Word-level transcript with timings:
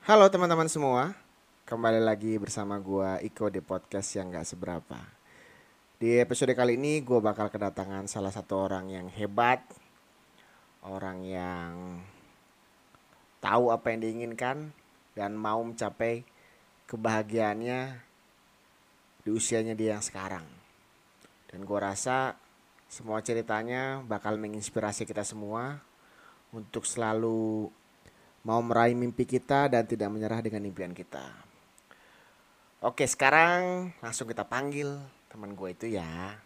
Halo 0.00 0.24
teman-teman 0.32 0.64
semua, 0.64 1.12
kembali 1.68 2.00
lagi 2.00 2.40
bersama 2.40 2.80
gua 2.80 3.20
Iko 3.20 3.52
di 3.52 3.60
podcast 3.60 4.08
yang 4.16 4.32
gak 4.32 4.48
seberapa. 4.48 4.96
Di 6.00 6.24
episode 6.24 6.56
kali 6.56 6.80
ini 6.80 7.04
gue 7.04 7.20
bakal 7.20 7.52
kedatangan 7.52 8.08
salah 8.08 8.32
satu 8.32 8.64
orang 8.64 8.88
yang 8.88 9.12
hebat, 9.12 9.60
orang 10.88 11.20
yang 11.20 12.00
tahu 13.44 13.68
apa 13.68 13.92
yang 13.92 14.00
diinginkan 14.00 14.72
dan 15.12 15.36
mau 15.36 15.60
mencapai 15.60 16.24
kebahagiaannya 16.88 18.00
di 19.20 19.28
usianya 19.28 19.76
dia 19.76 20.00
yang 20.00 20.04
sekarang. 20.04 20.48
Dan 21.52 21.68
gue 21.68 21.76
rasa 21.76 22.40
semua 22.88 23.20
ceritanya 23.20 24.00
bakal 24.00 24.40
menginspirasi 24.40 25.04
kita 25.04 25.28
semua 25.28 25.84
untuk 26.56 26.88
selalu 26.88 27.68
mau 28.44 28.60
meraih 28.64 28.96
mimpi 28.96 29.28
kita 29.28 29.68
dan 29.68 29.84
tidak 29.84 30.08
menyerah 30.08 30.40
dengan 30.40 30.64
impian 30.64 30.96
kita. 30.96 31.24
Oke, 32.80 33.04
sekarang 33.04 33.92
langsung 34.00 34.24
kita 34.24 34.48
panggil 34.48 34.96
teman 35.28 35.52
gue 35.52 35.68
itu 35.72 35.86
ya. 36.00 36.40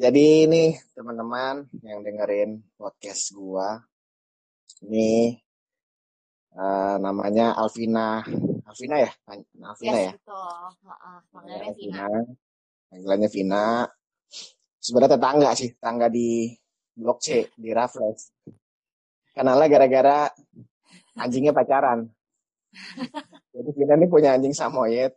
Jadi 0.00 0.48
ini 0.48 0.72
teman-teman 0.96 1.68
yang 1.84 2.00
dengerin 2.00 2.64
podcast 2.80 3.36
gua. 3.36 3.84
Ini 4.80 5.36
uh, 6.56 6.96
namanya 6.96 7.52
Alvina. 7.52 8.24
Alvina 8.64 8.96
ya? 8.96 9.12
Alvina 9.28 9.76
yes, 9.84 10.00
ya? 10.08 10.12
betul. 10.16 10.56
Panggilannya 11.28 11.68
Ya, 11.68 11.76
Vina. 11.76 12.08
Panggilannya 12.88 13.28
Vina. 13.28 13.64
Sebenarnya 14.80 15.20
tetangga 15.20 15.50
sih, 15.52 15.68
tetangga 15.76 16.08
di 16.08 16.48
Blok 16.96 17.20
C 17.20 17.52
di 17.52 17.68
Raffles. 17.68 18.32
Kenalnya 19.36 19.68
gara-gara 19.68 20.32
anjingnya 21.20 21.52
pacaran. 21.52 22.08
Jadi 23.52 23.70
Vina 23.76 24.00
ini 24.00 24.08
punya 24.08 24.32
anjing 24.32 24.56
samoyed 24.56 25.12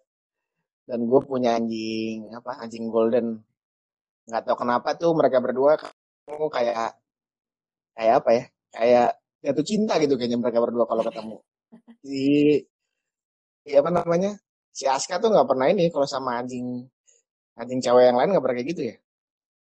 dan 0.83 0.99
gue 1.07 1.21
punya 1.23 1.55
anjing 1.55 2.27
apa 2.35 2.59
anjing 2.59 2.91
golden 2.91 3.39
nggak 4.27 4.41
tahu 4.47 4.55
kenapa 4.63 4.89
tuh 4.95 5.11
mereka 5.15 5.37
berdua 5.43 5.75
kamu 6.27 6.47
kayak 6.47 6.95
kayak 7.95 8.13
apa 8.23 8.29
ya 8.31 8.43
kayak 8.73 9.09
jatuh 9.43 9.65
cinta 9.67 9.93
gitu 9.99 10.15
kayaknya 10.15 10.39
mereka 10.39 10.59
berdua 10.63 10.85
kalau 10.87 11.03
ketemu 11.03 11.37
si, 12.01 12.23
si 13.63 13.71
apa 13.75 13.89
namanya 13.91 14.31
si 14.71 14.83
Aska 14.87 15.19
tuh 15.19 15.29
nggak 15.33 15.47
pernah 15.49 15.67
ini 15.67 15.91
kalau 15.91 16.07
sama 16.07 16.39
anjing 16.39 16.87
anjing 17.59 17.79
cewek 17.83 18.09
yang 18.09 18.17
lain 18.17 18.31
nggak 18.31 18.43
pernah 18.43 18.57
kayak 18.57 18.71
gitu 18.73 18.83
ya 18.93 18.95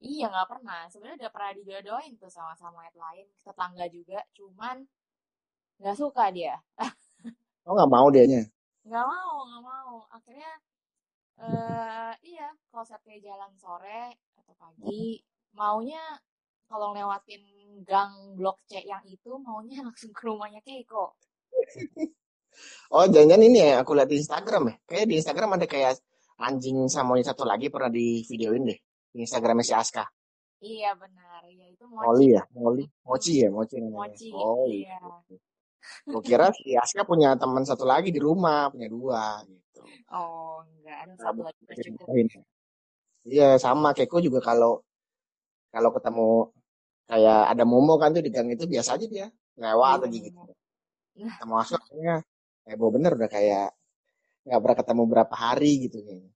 Iya 0.02 0.34
nggak 0.34 0.50
pernah. 0.50 0.82
Sebenarnya 0.90 1.18
udah 1.22 1.32
pernah 1.32 1.52
dijodohin 1.54 2.14
tuh 2.18 2.32
sama-sama 2.34 2.90
yang 2.90 2.98
lain, 2.98 3.28
tetangga 3.46 3.86
juga. 3.86 4.20
Cuman 4.34 4.82
nggak 5.78 5.98
suka 5.98 6.34
dia. 6.34 6.58
oh 7.70 7.74
nggak 7.78 7.92
mau 7.94 8.10
dianya 8.10 8.42
Nggak 8.82 9.06
mau, 9.06 9.34
nggak 9.46 9.62
mau. 9.62 9.94
Akhirnya 10.10 10.52
eh 11.42 12.14
iya 12.26 12.50
konsepnya 12.74 13.18
jalan 13.22 13.54
sore 13.62 14.18
pagi, 14.72 15.20
maunya 15.52 16.02
kalau 16.72 16.96
lewatin 16.96 17.44
gang 17.84 18.40
blok 18.40 18.64
C 18.68 18.80
yang 18.88 19.04
itu 19.08 19.36
maunya 19.42 19.84
langsung 19.88 20.16
ke 20.16 20.24
rumahnya 20.24 20.64
Keiko. 20.64 21.16
oh 22.96 23.06
jangan 23.08 23.40
ini 23.40 23.60
ya 23.64 23.84
aku 23.84 23.96
lihat 23.96 24.10
di 24.12 24.20
Instagram 24.20 24.64
ya 24.72 24.76
kayak 24.88 25.06
di 25.08 25.16
Instagram 25.20 25.56
ada 25.56 25.68
kayak 25.68 26.00
anjing 26.42 26.88
samoyed 26.92 27.24
satu 27.24 27.44
lagi 27.48 27.72
pernah 27.72 27.88
di 27.92 28.24
videoin 28.28 28.68
deh 28.68 28.80
di 29.12 29.20
Instagramnya 29.24 29.66
si 29.66 29.76
Aska 29.76 30.06
Iya 30.62 30.94
benar, 30.94 31.42
ya 31.50 31.74
itu 31.74 31.90
mochi. 31.90 32.38
ya 32.38 32.46
Molly 32.54 32.86
Mochi 33.02 33.34
ya 33.42 33.50
Mochi 33.50 33.82
Mochi, 33.82 34.30
oh 34.30 34.70
iya. 34.70 34.94
Gue 36.06 36.22
kira 36.22 36.54
si 36.54 36.78
Aska 36.78 37.02
punya 37.02 37.34
teman 37.34 37.66
satu 37.66 37.82
lagi 37.82 38.14
di 38.14 38.22
rumah, 38.22 38.70
punya 38.70 38.86
dua 38.86 39.42
gitu. 39.50 39.82
Oh 40.14 40.62
enggak, 40.62 41.10
ada 41.10 41.14
satu 41.18 41.42
lagi 41.50 41.62
cukup. 41.66 42.46
Iya 43.28 43.48
sama 43.62 43.94
Keko 43.98 44.18
juga 44.26 44.40
kalau 44.42 44.82
kalau 45.74 45.90
ketemu 45.96 46.28
kayak 47.10 47.42
ada 47.54 47.64
Momo 47.68 47.96
kan 48.02 48.10
tuh 48.16 48.24
di 48.26 48.32
gang 48.34 48.50
itu 48.50 48.66
biasa 48.66 48.90
aja 48.98 49.06
dia 49.08 49.28
lewat 49.60 49.98
Iya, 50.02 50.06
aja 50.10 50.18
gitu. 50.26 50.40
Ketemu 51.16 51.54
kayaknya 51.70 52.16
heboh 52.70 52.90
bener 52.96 53.12
udah 53.18 53.30
kayak 53.30 53.68
nggak 54.48 54.60
pernah 54.64 54.78
ketemu 54.82 55.04
berapa 55.12 55.36
hari 55.38 55.72
gitu 55.90 55.98
kayaknya. 56.06 56.32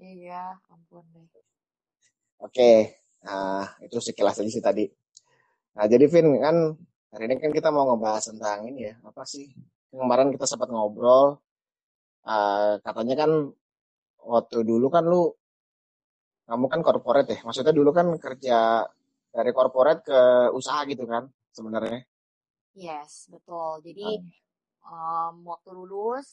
Iya, 0.00 0.42
ampun 0.72 1.04
deh. 1.14 1.26
Oke, 2.40 2.70
nah 3.26 3.66
itu 3.84 3.96
sekilas 4.00 4.40
aja 4.40 4.50
sih 4.50 4.64
tadi. 4.64 4.84
Nah 5.76 5.86
jadi 5.92 6.04
Vin 6.12 6.28
kan 6.40 6.56
hari 7.12 7.24
ini 7.28 7.34
kan 7.42 7.52
kita 7.54 7.68
mau 7.74 7.84
ngebahas 7.90 8.24
tentang 8.30 8.58
ini 8.70 8.80
ya 8.90 8.94
apa 9.02 9.22
sih 9.26 9.50
kemarin 9.90 10.30
kita 10.34 10.46
sempat 10.46 10.68
ngobrol 10.70 11.42
eh, 12.26 12.72
katanya 12.86 13.14
kan 13.22 13.30
waktu 14.34 14.58
dulu 14.70 14.86
kan 14.94 15.04
lu 15.12 15.22
kamu 16.50 16.66
kan 16.66 16.80
corporate 16.82 17.30
ya 17.30 17.40
maksudnya 17.46 17.70
dulu 17.70 17.94
kan 17.94 18.10
kerja 18.18 18.82
dari 19.30 19.50
corporate 19.54 20.02
ke 20.02 20.20
usaha 20.50 20.82
gitu 20.90 21.06
kan 21.06 21.30
sebenarnya 21.54 22.02
Yes, 22.78 23.26
betul. 23.26 23.82
Jadi 23.82 24.22
um, 24.86 25.42
waktu 25.42 25.70
lulus, 25.74 26.30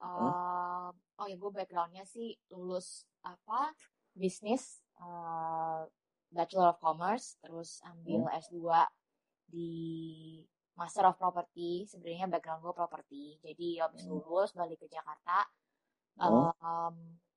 um, 0.00 0.92
oh 1.20 1.26
ya 1.28 1.36
gue 1.36 1.52
backgroundnya 1.52 2.08
sih 2.08 2.32
lulus 2.48 3.04
apa 3.20 3.76
bisnis, 4.16 4.80
uh, 5.04 5.84
Bachelor 6.32 6.72
of 6.72 6.80
Commerce, 6.80 7.36
terus 7.44 7.84
ambil 7.84 8.24
S2 8.32 8.56
di 9.52 9.70
Master 10.80 11.12
of 11.12 11.20
Property. 11.20 11.84
Sebenarnya 11.84 12.32
background 12.32 12.64
gue 12.64 12.72
property. 12.72 13.24
Jadi 13.44 13.76
habis 13.76 14.08
Hmm. 14.08 14.16
lulus 14.16 14.56
balik 14.56 14.80
ke 14.80 14.88
Jakarta, 14.88 15.44
Hmm. 16.16 16.56
um, 16.56 16.96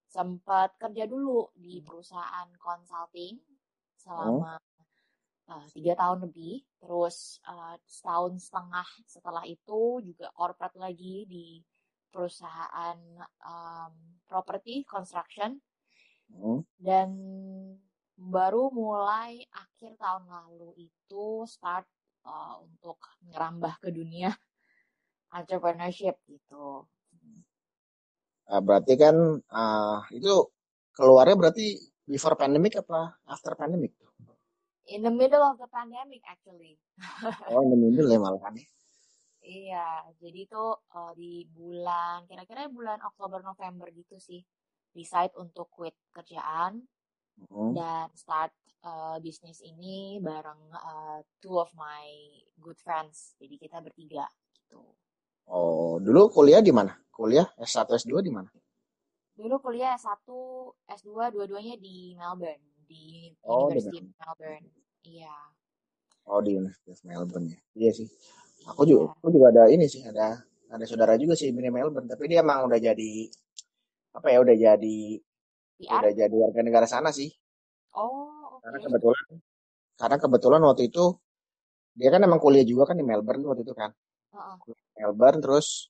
sempat 0.10 0.74
kerja 0.82 1.06
dulu 1.06 1.54
di 1.54 1.86
perusahaan 1.86 2.50
consulting 2.58 3.38
selama 3.94 4.58
uh, 5.46 5.68
tiga 5.70 5.94
tahun 5.94 6.26
lebih. 6.26 6.66
Terus 6.82 7.38
uh, 7.46 7.78
setahun 7.86 8.50
setengah 8.50 8.88
setelah 9.06 9.46
itu 9.46 10.02
juga 10.02 10.34
corporate 10.34 10.82
lagi 10.82 11.30
di 11.30 11.62
perusahaan 12.10 12.98
um, 13.46 13.94
property 14.26 14.82
construction 14.82 15.62
Hmm. 16.30 16.62
dan 16.78 17.10
baru 18.14 18.70
mulai 18.70 19.42
akhir 19.50 19.98
tahun 19.98 20.30
lalu 20.30 20.78
itu 20.78 21.42
start 21.50 21.90
uh, 22.22 22.62
untuk 22.62 23.02
ngerambah 23.26 23.82
ke 23.82 23.90
dunia 23.90 24.30
entrepreneurship 25.34 26.22
gitu. 26.30 26.86
Ah, 28.50 28.62
berarti 28.66 28.94
kan 28.98 29.16
ah, 29.54 30.02
itu 30.10 30.50
keluarnya 30.98 31.38
berarti 31.38 31.78
before 32.10 32.34
pandemic 32.34 32.82
apa 32.82 33.22
after 33.30 33.54
pandemic 33.54 33.94
In 34.90 35.06
the 35.06 35.14
middle 35.14 35.46
of 35.46 35.62
the 35.62 35.70
pandemic 35.70 36.26
actually. 36.26 36.82
oh 37.54 37.62
in 37.62 37.70
the 37.70 37.78
middle 37.78 38.10
ya 38.10 38.18
malah 38.18 38.42
kan 38.42 38.58
Iya, 39.40 40.04
jadi 40.20 40.46
tuh 40.52 40.78
uh, 40.94 41.14
di 41.16 41.48
bulan 41.50 42.28
kira-kira 42.28 42.68
bulan 42.70 43.00
Oktober 43.02 43.40
November 43.42 43.88
gitu 43.94 44.20
sih 44.20 44.44
decide 44.94 45.32
untuk 45.40 45.70
quit 45.72 45.96
kerjaan 46.12 46.84
Hmm. 47.48 47.72
dan 47.72 48.12
start 48.20 48.52
uh, 48.84 49.16
bisnis 49.24 49.64
ini 49.64 50.20
bareng 50.20 50.60
uh, 50.76 51.24
two 51.40 51.56
of 51.56 51.72
my 51.72 52.04
good 52.60 52.76
friends. 52.84 53.40
Jadi 53.40 53.56
kita 53.56 53.80
bertiga 53.80 54.28
gitu. 54.52 54.84
Oh 55.50 55.98
dulu 56.00 56.30
kuliah 56.32 56.62
di 56.62 56.72
mana 56.72 56.94
kuliah 57.12 57.48
S1 57.60 57.90
S2 58.00 58.24
di 58.24 58.32
mana 58.32 58.50
Dulu 59.40 59.56
kuliah 59.64 59.96
S1, 59.96 60.28
S2 60.84 61.32
dua-duanya 61.32 61.80
di 61.80 62.12
Melbourne, 62.12 62.60
di 62.84 63.32
Oh, 63.48 63.72
di 63.72 63.80
University 63.80 64.04
of 64.04 64.12
Melbourne. 64.20 64.68
Iya. 65.08 65.36
Oh 66.28 66.40
di 66.44 66.52
Universitas 66.60 67.00
Melbourne 67.08 67.48
ya. 67.48 67.60
Iya 67.80 67.92
sih. 68.04 68.08
Aku 68.68 68.84
juga, 68.84 69.16
aku 69.16 69.32
juga 69.32 69.48
ada 69.56 69.64
ini 69.72 69.88
sih, 69.88 70.04
ada 70.04 70.44
ada 70.68 70.84
saudara 70.84 71.16
juga 71.16 71.40
sih 71.40 71.56
di 71.56 71.72
Melbourne, 71.72 72.12
tapi 72.12 72.28
dia 72.28 72.44
emang 72.44 72.68
udah 72.68 72.84
jadi 72.84 73.12
apa 74.12 74.28
ya, 74.28 74.38
udah 74.44 74.56
jadi 74.60 74.98
PR? 75.80 76.00
udah 76.04 76.12
jadi 76.12 76.36
warga 76.36 76.60
negara 76.60 76.84
sana 76.92 77.08
sih. 77.16 77.32
Oh, 77.96 78.60
Karena 78.60 78.76
oke. 78.76 78.86
kebetulan 78.92 79.26
karena 79.96 80.18
kebetulan 80.20 80.62
waktu 80.68 80.84
itu 80.92 81.06
dia 81.96 82.12
kan 82.12 82.28
emang 82.28 82.44
kuliah 82.44 82.68
juga 82.68 82.92
kan 82.92 83.00
di 83.00 83.08
Melbourne 83.08 83.48
waktu 83.48 83.64
itu 83.64 83.72
kan. 83.72 83.96
Melbourne 85.00 85.40
terus 85.42 85.90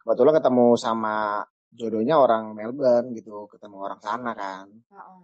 kebetulan 0.00 0.34
ketemu 0.38 0.66
sama 0.78 1.44
jodohnya 1.74 2.16
orang 2.20 2.54
Melbourne 2.54 3.12
gitu, 3.18 3.50
ketemu 3.50 3.76
orang 3.82 4.00
sana 4.00 4.30
kan. 4.32 4.66
Heeh. 4.70 5.20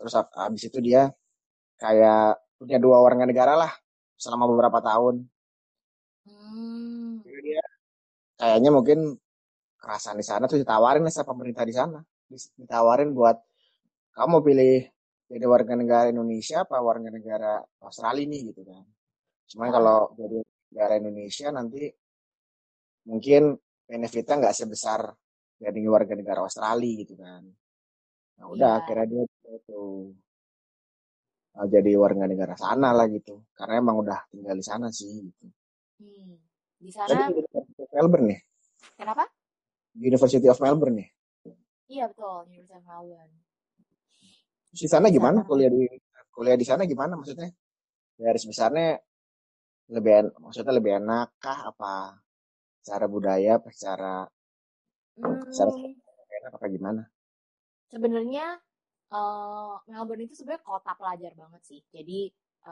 Terus 0.00 0.12
ab- 0.16 0.34
abis 0.34 0.66
itu 0.66 0.78
dia 0.80 1.12
kayak 1.76 2.40
punya 2.56 2.76
dua 2.80 3.00
warga 3.00 3.24
negara 3.24 3.54
lah 3.56 3.72
selama 4.16 4.48
beberapa 4.48 4.80
tahun. 4.80 5.24
Hmm. 6.28 7.24
Jadi 7.24 7.40
dia 7.40 7.64
kayaknya 8.36 8.70
mungkin 8.72 8.98
kerasan 9.80 10.20
di 10.20 10.24
sana 10.24 10.44
terus 10.44 10.64
ditawarin 10.64 11.04
sama 11.08 11.32
pemerintah 11.32 11.64
di 11.64 11.74
sana. 11.76 12.00
Ditawarin 12.56 13.12
buat 13.16 13.36
kamu 14.16 14.36
pilih 14.44 14.76
jadi 15.30 15.46
warga 15.46 15.78
negara 15.78 16.10
Indonesia 16.10 16.66
apa 16.66 16.82
warga 16.82 17.08
negara 17.08 17.62
Australia 17.80 18.26
nih 18.26 18.40
gitu 18.52 18.66
kan. 18.66 18.84
Cuman 19.46 19.68
kalau 19.70 20.10
jadi 20.18 20.42
negara 20.70 20.94
Indonesia 20.98 21.50
nanti 21.50 21.90
mungkin 23.10 23.58
benefitnya 23.84 24.34
nggak 24.38 24.56
sebesar 24.56 25.10
jadi 25.60 25.80
warga 25.90 26.14
negara 26.14 26.40
Australia 26.46 26.92
gitu 27.04 27.14
kan. 27.18 27.42
Nah 28.40 28.46
udah 28.48 28.70
Iya. 28.72 28.80
akhirnya 28.80 29.06
dia 29.10 29.22
itu 29.58 29.80
uh, 31.58 31.66
jadi 31.68 31.90
warga 32.00 32.24
negara 32.24 32.54
sana 32.56 32.94
lah 32.96 33.10
gitu. 33.10 33.44
Karena 33.52 33.82
emang 33.82 34.00
udah 34.00 34.24
tinggal 34.30 34.56
di 34.56 34.64
sana 34.64 34.88
sih 34.88 35.10
gitu. 35.26 35.46
Hmm. 36.00 36.38
Di 36.80 36.88
sana 36.94 37.28
di 37.28 37.36
University 37.36 37.82
of 37.84 37.90
Melbourne 37.92 38.26
nih. 38.30 38.40
kenapa? 38.96 39.24
University 40.00 40.46
of 40.48 40.58
Melbourne 40.62 40.96
nih. 40.96 41.08
Iya 41.90 42.04
betul, 42.08 42.46
University 42.48 42.78
of 42.78 42.86
Melbourne. 42.86 43.34
Di 44.70 44.86
sana 44.86 45.06
gimana 45.10 45.42
kuliah 45.44 45.68
di 45.68 45.84
kuliah 46.30 46.56
di 46.56 46.64
sana 46.64 46.86
gimana 46.86 47.18
maksudnya? 47.18 47.50
Garis 48.16 48.46
besarnya 48.48 48.96
lebih 49.94 50.12
en- 50.20 50.34
maksudnya 50.44 50.72
lebih 50.78 50.92
enak 51.00 51.26
kah 51.44 51.58
apa 51.70 51.92
secara 52.82 53.06
budaya 53.14 53.50
apa 53.58 53.68
secara 53.76 54.12
secara 55.50 55.72
hmm, 55.72 55.94
enak 56.38 56.52
apa 56.56 56.66
gimana? 56.74 57.02
sebenarnya 57.92 58.46
eh, 59.18 59.74
Melbourne 59.90 60.24
itu 60.26 60.34
sebenarnya 60.38 60.64
kota 60.70 60.92
pelajar 61.00 61.32
banget 61.42 61.62
sih. 61.70 61.80
Jadi 61.96 62.20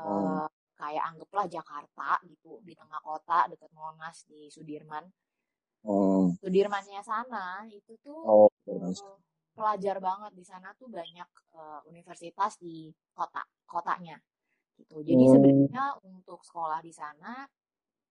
Hmm. 0.02 0.38
eh, 0.38 0.46
kayak 0.80 1.04
anggaplah 1.10 1.46
Jakarta 1.56 2.10
gitu 2.30 2.52
di 2.66 2.72
tengah 2.80 3.00
kota 3.08 3.38
dekat 3.52 3.70
Monas 3.78 4.16
di 4.30 4.40
Sudirman. 4.54 5.04
Hmm. 5.84 6.36
Sudirmannya 6.40 7.00
sana 7.10 7.46
itu 7.78 7.92
tuh 8.06 8.22
Oh, 8.22 8.48
eh, 8.72 9.16
pelajar 9.56 9.96
banget 10.08 10.32
di 10.38 10.44
sana 10.50 10.68
tuh 10.80 10.88
banyak 10.98 11.28
eh, 11.60 11.80
universitas 11.90 12.52
di 12.64 12.76
kota 13.18 13.42
kotanya 13.72 14.16
gitu. 14.78 14.96
Jadi 15.02 15.25
Hmm. 15.26 15.32
sebenarnya 15.34 15.84
untuk 16.06 16.40
sekolah 16.48 16.80
di 16.82 16.92
sana 16.94 17.32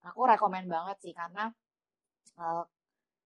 aku 0.09 0.21
rekomen 0.31 0.65
banget 0.69 0.97
sih 1.03 1.13
karena 1.15 1.43
eh, 2.43 2.63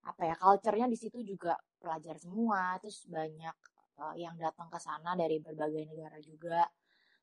apa 0.09 0.21
ya 0.29 0.35
culture-nya 0.43 0.87
di 0.93 0.97
situ 0.97 1.19
juga 1.31 1.53
pelajar 1.81 2.15
semua 2.17 2.77
terus 2.81 3.05
banyak 3.17 3.55
eh, 4.01 4.15
yang 4.23 4.35
datang 4.39 4.67
ke 4.73 4.79
sana 4.87 5.11
dari 5.21 5.37
berbagai 5.41 5.83
negara 5.91 6.17
juga 6.21 6.61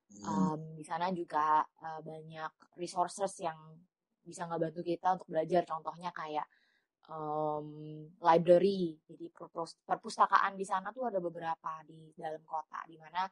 Hmm. 0.09 0.56
Em, 0.56 0.62
di 0.79 0.85
sana 0.88 1.06
juga 1.12 1.61
eh, 1.85 2.00
banyak 2.00 2.53
resources 2.81 3.32
yang 3.44 3.59
bisa 4.25 4.43
ngebantu 4.49 4.81
kita 4.91 5.09
untuk 5.17 5.29
belajar 5.32 5.62
contohnya 5.69 6.11
kayak 6.17 6.47
em, 7.09 7.67
library 8.29 8.97
jadi 9.09 9.26
perpus- 9.37 9.79
perpustakaan 9.88 10.56
di 10.61 10.65
sana 10.65 10.88
tuh 10.97 11.05
ada 11.12 11.20
beberapa 11.20 11.73
di 11.85 12.12
dalam 12.17 12.43
kota 12.44 12.81
di 12.88 12.97
mana 12.97 13.23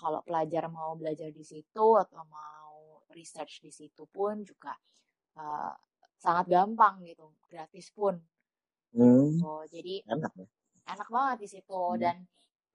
kalau 0.00 0.20
pelajar 0.24 0.64
mau 0.72 0.96
belajar 0.96 1.28
di 1.28 1.44
situ 1.44 1.86
atau 2.02 2.24
mau 2.24 3.04
research 3.12 3.60
di 3.60 3.68
situ 3.68 4.02
pun 4.08 4.40
juga 4.50 4.72
eh, 5.36 5.74
sangat 6.16 6.46
gampang 6.48 7.04
gitu 7.04 7.26
gratis 7.52 7.92
pun 7.92 8.16
Hmm. 8.90 9.30
gitu. 9.38 9.54
jadi 9.70 9.94
Enak 10.02 10.32
ya. 10.34 10.46
enak 10.90 11.08
banget 11.14 11.36
di 11.44 11.48
situ 11.54 11.78
Hmm. 11.94 12.00
dan 12.02 12.16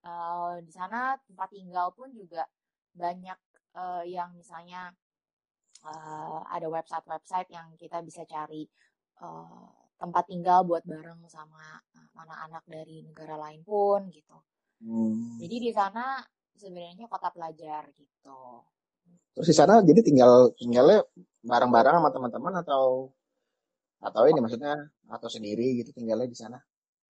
eh, 0.06 0.54
di 0.63 0.72
sana 0.72 1.18
tempat 1.27 1.50
tinggal 1.51 1.92
pun 1.98 2.07
juga 2.16 2.45
banyak 2.95 3.39
eh, 3.75 4.04
yang 4.16 4.30
misalnya 4.38 4.81
eh, 5.83 6.39
ada 6.56 6.68
website-website 6.72 7.50
yang 7.51 7.68
kita 7.81 8.00
bisa 8.07 8.24
cari 8.24 8.63
eh, 9.25 9.68
tempat 10.00 10.24
tinggal 10.27 10.63
buat 10.68 10.83
bareng 10.88 11.24
sama 11.31 11.80
anak-anak 12.16 12.63
dari 12.68 13.04
negara 13.04 13.36
lain 13.39 13.63
pun 13.63 14.07
gitu. 14.12 14.38
Hmm. 14.83 15.39
Jadi 15.39 15.56
di 15.68 15.72
sana 15.72 16.19
sebenarnya 16.59 17.05
kota 17.07 17.29
pelajar 17.31 17.87
gitu. 17.95 18.39
Terus 19.35 19.47
di 19.51 19.55
sana 19.55 19.83
jadi 19.83 19.99
tinggal 19.99 20.55
tinggalnya 20.55 21.03
bareng-bareng 21.43 21.95
sama 21.99 22.09
teman-teman 22.11 22.53
atau 22.63 23.11
atau 23.99 24.23
ini 24.29 24.39
maksudnya 24.39 24.75
atau 25.09 25.29
sendiri 25.29 25.81
gitu 25.81 25.91
tinggalnya 25.91 26.27
di 26.29 26.37
sana? 26.37 26.59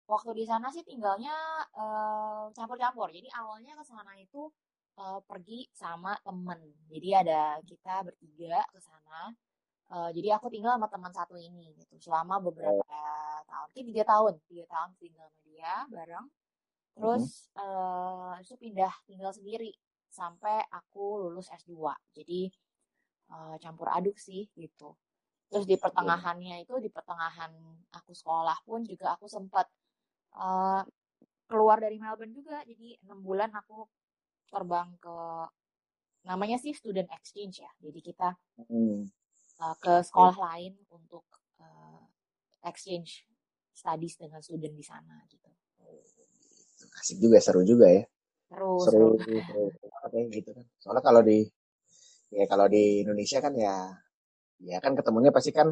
Waktu 0.06 0.44
di 0.44 0.46
sana 0.46 0.68
sih 0.70 0.84
tinggalnya 0.84 1.34
eh, 1.74 2.44
campur-campur. 2.54 3.10
Jadi 3.10 3.32
awalnya 3.32 3.74
ke 3.80 3.84
sana 3.88 4.14
itu 4.20 4.52
eh, 5.00 5.20
pergi 5.24 5.66
sama 5.74 6.14
temen. 6.22 6.60
Jadi 6.92 7.10
ada 7.16 7.58
kita 7.64 8.06
bertiga 8.06 8.62
ke 8.70 8.80
sana. 8.84 9.32
Eh, 9.92 10.10
jadi 10.16 10.38
aku 10.38 10.48
tinggal 10.52 10.76
sama 10.76 10.88
teman 10.92 11.12
satu 11.16 11.36
ini 11.40 11.74
gitu 11.80 11.96
selama 12.00 12.40
beberapa 12.44 12.84
tahun. 13.48 13.68
Mungkin 13.72 13.86
tiga 13.92 14.04
tahun, 14.08 14.34
tiga 14.48 14.66
tahun 14.68 14.90
tinggal 15.00 15.28
sama 15.28 15.42
dia 15.48 15.74
bareng. 15.90 16.28
Terus 16.96 17.50
eh 17.56 18.34
itu 18.44 18.54
pindah 18.60 18.94
tinggal 19.08 19.32
sendiri 19.32 19.72
sampai 20.12 20.66
aku 20.70 21.28
lulus 21.28 21.48
S2. 21.52 21.72
Jadi 22.16 22.52
eh, 23.32 23.56
campur 23.64 23.88
aduk 23.92 24.20
sih 24.20 24.48
gitu. 24.56 24.96
Terus 25.52 25.68
di 25.68 25.76
pertengahannya 25.76 26.64
itu 26.64 26.80
di 26.80 26.88
pertengahan 26.88 27.52
aku 27.92 28.12
sekolah 28.16 28.56
pun 28.64 28.84
juga 28.88 29.16
aku 29.16 29.28
sempat 29.28 29.68
eh, 30.36 30.82
keluar 31.48 31.78
dari 31.84 32.00
Melbourne 32.00 32.36
juga. 32.36 32.64
Jadi 32.64 33.00
enam 33.04 33.20
bulan 33.24 33.52
aku 33.56 33.88
terbang 34.52 34.92
ke 35.00 35.16
namanya 36.28 36.58
sih 36.62 36.76
student 36.76 37.10
exchange 37.12 37.64
ya. 37.64 37.72
Jadi 37.82 38.00
kita 38.04 38.36
Hmm. 38.70 39.10
uh, 39.58 39.76
ke 39.82 40.06
sekolah 40.06 40.38
lain 40.38 40.78
untuk 40.94 41.26
uh, 41.58 42.06
exchange 42.62 43.26
studies 43.74 44.20
dengan 44.22 44.38
student 44.44 44.76
di 44.78 44.86
sana 44.86 45.18
gitu. 45.26 45.41
Asik 47.00 47.18
juga, 47.24 47.38
seru 47.46 47.62
juga 47.72 47.88
ya. 47.98 48.04
Terus 48.50 48.84
Seru, 48.86 49.08
seru 49.48 49.64
banget 49.94 50.12
ya 50.18 50.24
gitu 50.38 50.50
kan. 50.58 50.66
Soalnya 50.82 51.04
kalau 51.08 51.22
di 51.30 51.38
ya 52.38 52.46
kalau 52.52 52.66
di 52.74 52.84
Indonesia 53.04 53.38
kan 53.46 53.54
ya 53.66 53.76
ya 54.70 54.78
kan 54.84 54.94
ketemunya 55.00 55.32
pasti 55.36 55.52
kan 55.60 55.68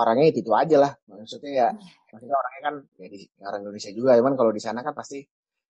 orangnya 0.00 0.26
itu 0.30 0.38
itu 0.44 0.52
aja 0.62 0.76
lah. 0.84 0.92
Maksudnya 1.10 1.52
ya 1.60 1.68
maksudnya 2.12 2.36
orangnya 2.40 2.62
kan 2.68 2.74
ya 3.02 3.06
di 3.14 3.18
orang 3.48 3.60
Indonesia 3.64 3.90
juga, 3.98 4.12
cuman 4.20 4.34
kalau 4.38 4.52
di 4.56 4.62
sana 4.66 4.80
kan 4.86 4.94
pasti 5.00 5.18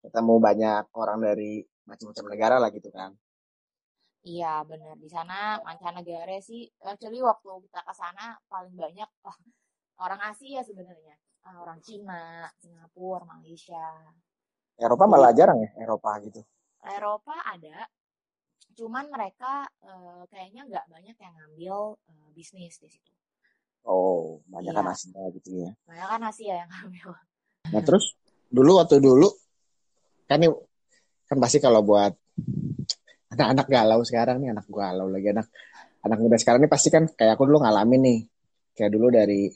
ketemu 0.04 0.34
banyak 0.46 0.82
orang 1.02 1.18
dari 1.28 1.50
macam-macam 1.88 2.24
negara 2.32 2.56
lah 2.62 2.70
gitu 2.76 2.90
kan. 2.98 3.10
Iya 4.32 4.52
benar 4.70 4.94
di 5.04 5.08
sana 5.16 5.34
mancanegara 5.66 6.36
sih. 6.48 6.62
Actually 6.90 7.20
waktu 7.30 7.48
kita 7.64 7.80
ke 7.88 7.94
sana 8.00 8.24
paling 8.52 8.74
banyak 8.82 9.08
wah, 9.24 9.38
orang 10.04 10.20
Asia 10.30 10.60
sebenarnya. 10.68 11.14
Ah, 11.46 11.56
orang 11.64 11.78
Cina, 11.86 12.20
Singapura, 12.62 13.22
Malaysia. 13.32 13.84
Eropa 14.74 15.04
malah 15.06 15.30
jarang 15.30 15.62
ya, 15.62 15.70
Eropa 15.78 16.18
gitu. 16.22 16.42
Eropa 16.84 17.34
ada, 17.46 17.86
cuman 18.74 19.06
mereka 19.08 19.64
eh, 19.80 20.22
kayaknya 20.28 20.62
nggak 20.66 20.86
banyak 20.90 21.16
yang 21.16 21.34
ngambil 21.38 21.76
eh, 22.10 22.28
bisnis 22.34 22.76
di 22.82 22.88
situ. 22.90 23.12
Oh, 23.84 24.40
banyak 24.48 24.72
kan 24.72 24.84
Iya. 24.88 24.96
Asia 24.96 25.22
gitu 25.36 25.50
ya. 25.60 25.70
Banyak 25.84 26.08
kan 26.08 26.20
Asia 26.28 26.54
yang 26.64 26.70
ngambil. 26.72 27.08
Nah 27.72 27.82
terus 27.84 28.04
dulu 28.48 28.80
waktu 28.80 28.96
dulu 29.00 29.28
kan 30.24 30.40
nih 30.40 30.50
kan 31.28 31.38
pasti 31.40 31.58
kalau 31.60 31.80
buat 31.84 32.12
anak-anak 33.32 33.66
galau 33.68 34.00
sekarang 34.04 34.40
nih 34.40 34.52
anak 34.56 34.66
galau 34.68 35.08
lagi 35.10 35.32
anak 35.32 35.48
anak 36.04 36.18
muda 36.20 36.36
sekarang 36.36 36.64
nih 36.64 36.70
pasti 36.70 36.88
kan 36.92 37.08
kayak 37.08 37.36
aku 37.36 37.48
dulu 37.48 37.64
ngalamin 37.64 38.00
nih 38.04 38.18
kayak 38.76 38.90
dulu 38.92 39.08
dari 39.10 39.48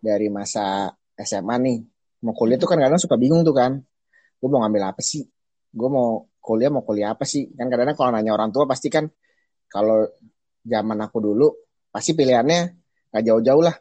dari 0.00 0.28
masa 0.32 0.90
SMA 1.18 1.56
nih 1.60 1.78
mau 2.24 2.32
kuliah 2.32 2.56
tuh 2.56 2.70
kan 2.70 2.78
kadang 2.80 3.00
suka 3.00 3.20
bingung 3.20 3.44
tuh 3.44 3.52
kan 3.52 3.82
gue 4.40 4.48
mau 4.48 4.64
ngambil 4.64 4.96
apa 4.96 5.02
sih 5.04 5.22
gue 5.70 5.88
mau 5.92 6.24
kuliah 6.40 6.72
mau 6.72 6.82
kuliah 6.82 7.12
apa 7.12 7.28
sih 7.28 7.52
kan 7.52 7.68
kadang-kadang 7.68 7.96
kalau 7.96 8.10
nanya 8.16 8.32
orang 8.34 8.50
tua 8.50 8.64
pasti 8.64 8.88
kan 8.88 9.06
kalau 9.68 10.08
zaman 10.64 10.98
aku 11.04 11.18
dulu 11.20 11.46
pasti 11.92 12.16
pilihannya 12.16 12.60
nggak 13.12 13.24
jauh-jauh 13.28 13.62
lah 13.62 13.76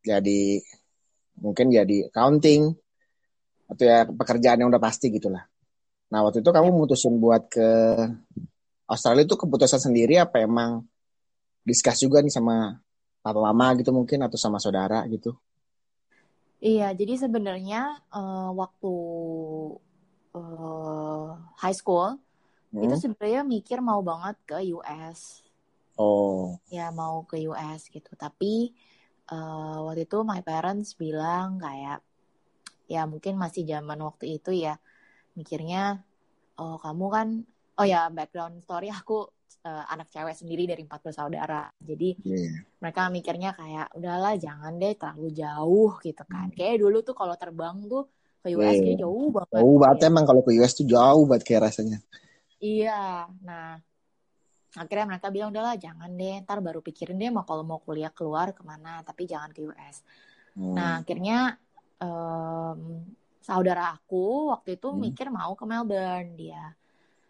jadi 0.00 0.40
mungkin 1.40 1.72
jadi 1.72 2.12
accounting 2.12 2.72
atau 3.70 3.84
ya 3.86 4.04
pekerjaan 4.04 4.58
yang 4.60 4.68
udah 4.68 4.82
pasti 4.82 5.08
gitulah. 5.14 5.46
Nah 6.10 6.20
waktu 6.26 6.42
itu 6.42 6.50
kamu 6.50 6.68
mutusin 6.74 7.16
buat 7.22 7.46
ke 7.46 7.68
Australia 8.90 9.22
itu 9.22 9.38
keputusan 9.38 9.78
sendiri 9.78 10.18
apa 10.18 10.42
emang 10.42 10.82
discuss 11.62 12.02
juga 12.02 12.18
nih 12.18 12.34
sama 12.34 12.74
papa 13.22 13.38
mama 13.38 13.78
gitu 13.78 13.94
mungkin 13.94 14.26
atau 14.26 14.34
sama 14.34 14.58
saudara 14.58 15.06
gitu? 15.06 15.38
Iya, 16.66 16.84
jadi 16.98 17.12
sebenarnya 17.22 17.76
eh, 18.14 18.48
waktu 18.60 18.86
eh, 20.36 21.28
high 21.62 21.76
school 21.80 22.08
itu 22.84 22.94
Hmm? 22.94 23.00
sebenarnya 23.02 23.42
mikir 23.54 23.78
mau 23.88 24.00
banget 24.10 24.36
ke 24.48 24.56
US. 24.76 25.20
Oh, 25.96 26.60
Ya 26.76 26.84
mau 27.00 27.16
ke 27.30 27.36
US 27.50 27.82
gitu. 27.94 28.10
Tapi 28.24 28.46
eh, 29.32 29.74
waktu 29.86 30.00
itu 30.06 30.16
my 30.30 30.40
parents 30.48 30.88
bilang 31.02 31.48
kayak 31.64 31.96
ya 32.94 33.00
mungkin 33.12 33.34
masih 33.44 33.62
zaman 33.72 33.98
waktu 34.08 34.26
itu 34.38 34.50
ya 34.66 34.72
mikirnya 35.38 35.78
oh 36.60 36.74
kamu 36.84 37.06
kan 37.16 37.28
oh 37.80 37.86
ya 37.92 37.98
background 38.16 38.56
story 38.64 38.86
aku 38.98 39.14
uh, 39.66 39.84
anak 39.90 40.08
cewek 40.10 40.34
sendiri 40.34 40.64
dari 40.68 40.82
empat 40.86 41.00
bersaudara. 41.02 41.70
Jadi 41.78 42.16
Iya. 42.22 42.64
mereka 42.80 43.08
mikirnya 43.08 43.50
kayak 43.54 43.92
udahlah 43.96 44.34
jangan 44.40 44.76
deh 44.76 44.94
terlalu 44.94 45.28
jauh 45.34 45.92
gitu 46.00 46.22
kan. 46.26 46.48
Kayak 46.54 46.80
dulu 46.82 46.98
tuh 47.02 47.14
kalau 47.14 47.34
terbang 47.34 47.76
tuh 47.86 48.08
ke 48.40 48.54
US 48.56 48.76
Iya. 48.76 48.82
kayak 48.84 48.98
jauh 49.04 49.28
banget. 49.28 49.60
Jauh 49.60 49.76
banget 49.76 49.96
Kayak- 50.00 50.10
emang 50.12 50.24
kalau 50.24 50.42
ke 50.46 50.50
US 50.56 50.72
tuh 50.74 50.86
jauh 50.88 51.24
banget 51.28 51.42
kayak 51.44 51.62
rasanya. 51.68 51.98
Iya, 52.60 53.28
nah 53.40 53.80
akhirnya 54.70 55.06
mereka 55.10 55.32
bilang 55.34 55.50
udahlah 55.50 55.74
jangan 55.74 56.12
deh, 56.14 56.38
ntar 56.46 56.62
baru 56.62 56.78
pikirin 56.78 57.18
deh 57.18 57.32
mau 57.32 57.42
kalau 57.42 57.66
mau 57.66 57.82
kuliah 57.82 58.12
keluar 58.14 58.54
ke 58.54 58.62
mana, 58.62 59.02
tapi 59.02 59.26
jangan 59.26 59.50
ke 59.50 59.66
US. 59.66 60.04
Hmm. 60.54 60.76
Nah 60.78 61.02
akhirnya 61.02 61.58
em, 61.98 62.80
saudara 63.40 63.96
aku 63.96 64.52
waktu 64.54 64.76
itu 64.78 64.88
Hmm. 64.92 65.00
mikir 65.00 65.26
mau 65.28 65.52
ke 65.56 65.64
Melbourne 65.66 66.32
dia, 66.38 66.72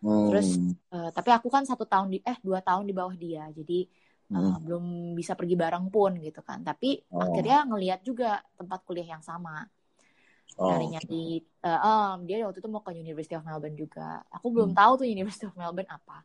Hmm. 0.00 0.32
terus 0.32 0.56
eh, 0.90 1.10
tapi 1.12 1.28
aku 1.30 1.52
kan 1.52 1.62
satu 1.68 1.84
tahun 1.84 2.08
di 2.08 2.18
eh 2.24 2.38
dua 2.40 2.64
tahun 2.64 2.88
di 2.88 2.94
bawah 2.96 3.12
dia, 3.14 3.48
jadi 3.52 3.84
eh, 3.84 4.36
Hmm. 4.36 4.62
belum 4.62 4.84
bisa 5.18 5.34
pergi 5.34 5.58
bareng 5.58 5.90
pun 5.90 6.14
gitu 6.22 6.40
kan. 6.40 6.62
Tapi 6.62 7.02
Oh. 7.10 7.20
akhirnya 7.20 7.66
ngelihat 7.66 8.00
juga 8.06 8.40
tempat 8.56 8.80
kuliah 8.86 9.18
yang 9.18 9.22
sama 9.22 9.66
Oh. 10.58 10.68
nyari-nyari 10.68 11.40
eh, 11.40 11.80
em, 11.84 12.16
dia 12.28 12.44
waktu 12.44 12.60
itu 12.60 12.68
mau 12.68 12.82
ke 12.84 12.92
University 12.92 13.32
of 13.36 13.44
Melbourne 13.44 13.76
juga. 13.78 14.20
Aku 14.32 14.52
belum 14.52 14.72
Hmm. 14.72 14.78
tahu 14.78 14.92
tuh 15.02 15.06
University 15.08 15.46
of 15.48 15.54
Melbourne 15.56 15.88
apa. 15.88 16.22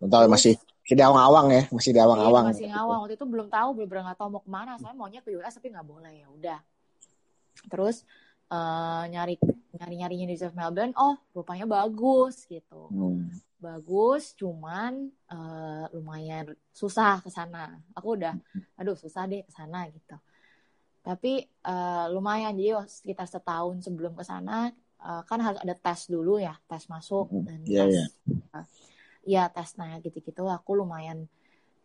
Belum 0.00 0.10
tahu 0.10 0.20
masih 0.32 0.54
masih 0.80 0.94
di 0.96 1.02
awang-awang 1.04 1.46
ya, 1.52 1.62
masih 1.70 1.90
di 1.92 2.00
awang-awang. 2.00 2.44
Iya, 2.44 2.50
masih 2.56 2.66
ngawang. 2.72 2.98
Waktu 3.04 3.14
itu 3.20 3.26
belum 3.28 3.46
tahu, 3.52 3.68
bener-bener 3.76 4.02
nggak 4.10 4.18
tahu 4.18 4.28
mau 4.32 4.42
ke 4.42 4.50
mana. 4.50 4.72
Saya 4.80 4.92
maunya 4.96 5.20
ke 5.20 5.28
US 5.36 5.54
tapi 5.60 5.68
nggak 5.70 5.86
boleh 5.86 6.12
ya 6.24 6.26
udah. 6.32 6.58
Terus 7.68 8.02
eh, 8.50 9.04
nyari 9.12 9.36
nyari 9.80 9.96
nyari 9.96 10.16
University 10.28 10.52
of 10.52 10.52
Melbourne, 10.52 10.92
oh 11.00 11.16
rupanya 11.32 11.64
bagus 11.64 12.44
gitu. 12.44 12.92
Hmm. 12.92 13.32
Bagus, 13.56 14.36
cuman 14.36 15.08
eh, 15.08 15.84
lumayan 15.96 16.52
susah 16.72 17.24
ke 17.24 17.32
sana. 17.32 17.80
Aku 17.96 18.16
udah, 18.20 18.36
aduh 18.76 18.92
susah 18.92 19.24
deh 19.24 19.40
ke 19.40 19.52
sana 19.52 19.88
gitu. 19.88 20.20
Tapi 21.00 21.48
eh, 21.48 22.06
lumayan 22.12 22.52
jadi 22.60 22.84
sekitar 22.84 23.24
setahun 23.24 23.80
sebelum 23.88 24.12
ke 24.12 24.24
sana 24.24 24.68
eh, 25.00 25.22
kan 25.24 25.40
harus 25.40 25.60
ada 25.64 25.72
tes 25.72 26.12
dulu 26.12 26.36
ya, 26.36 26.52
tes 26.68 26.84
masuk 26.92 27.32
Mm, 27.32 27.44
dan 27.48 27.60
iya, 27.64 27.84
tes 27.84 27.92
iya. 27.96 28.06
eh, 28.52 28.66
ya 29.24 29.42
tes 29.48 29.80
nanya 29.80 30.04
gitu-gitu. 30.04 30.44
Aku 30.44 30.76
lumayan 30.76 31.24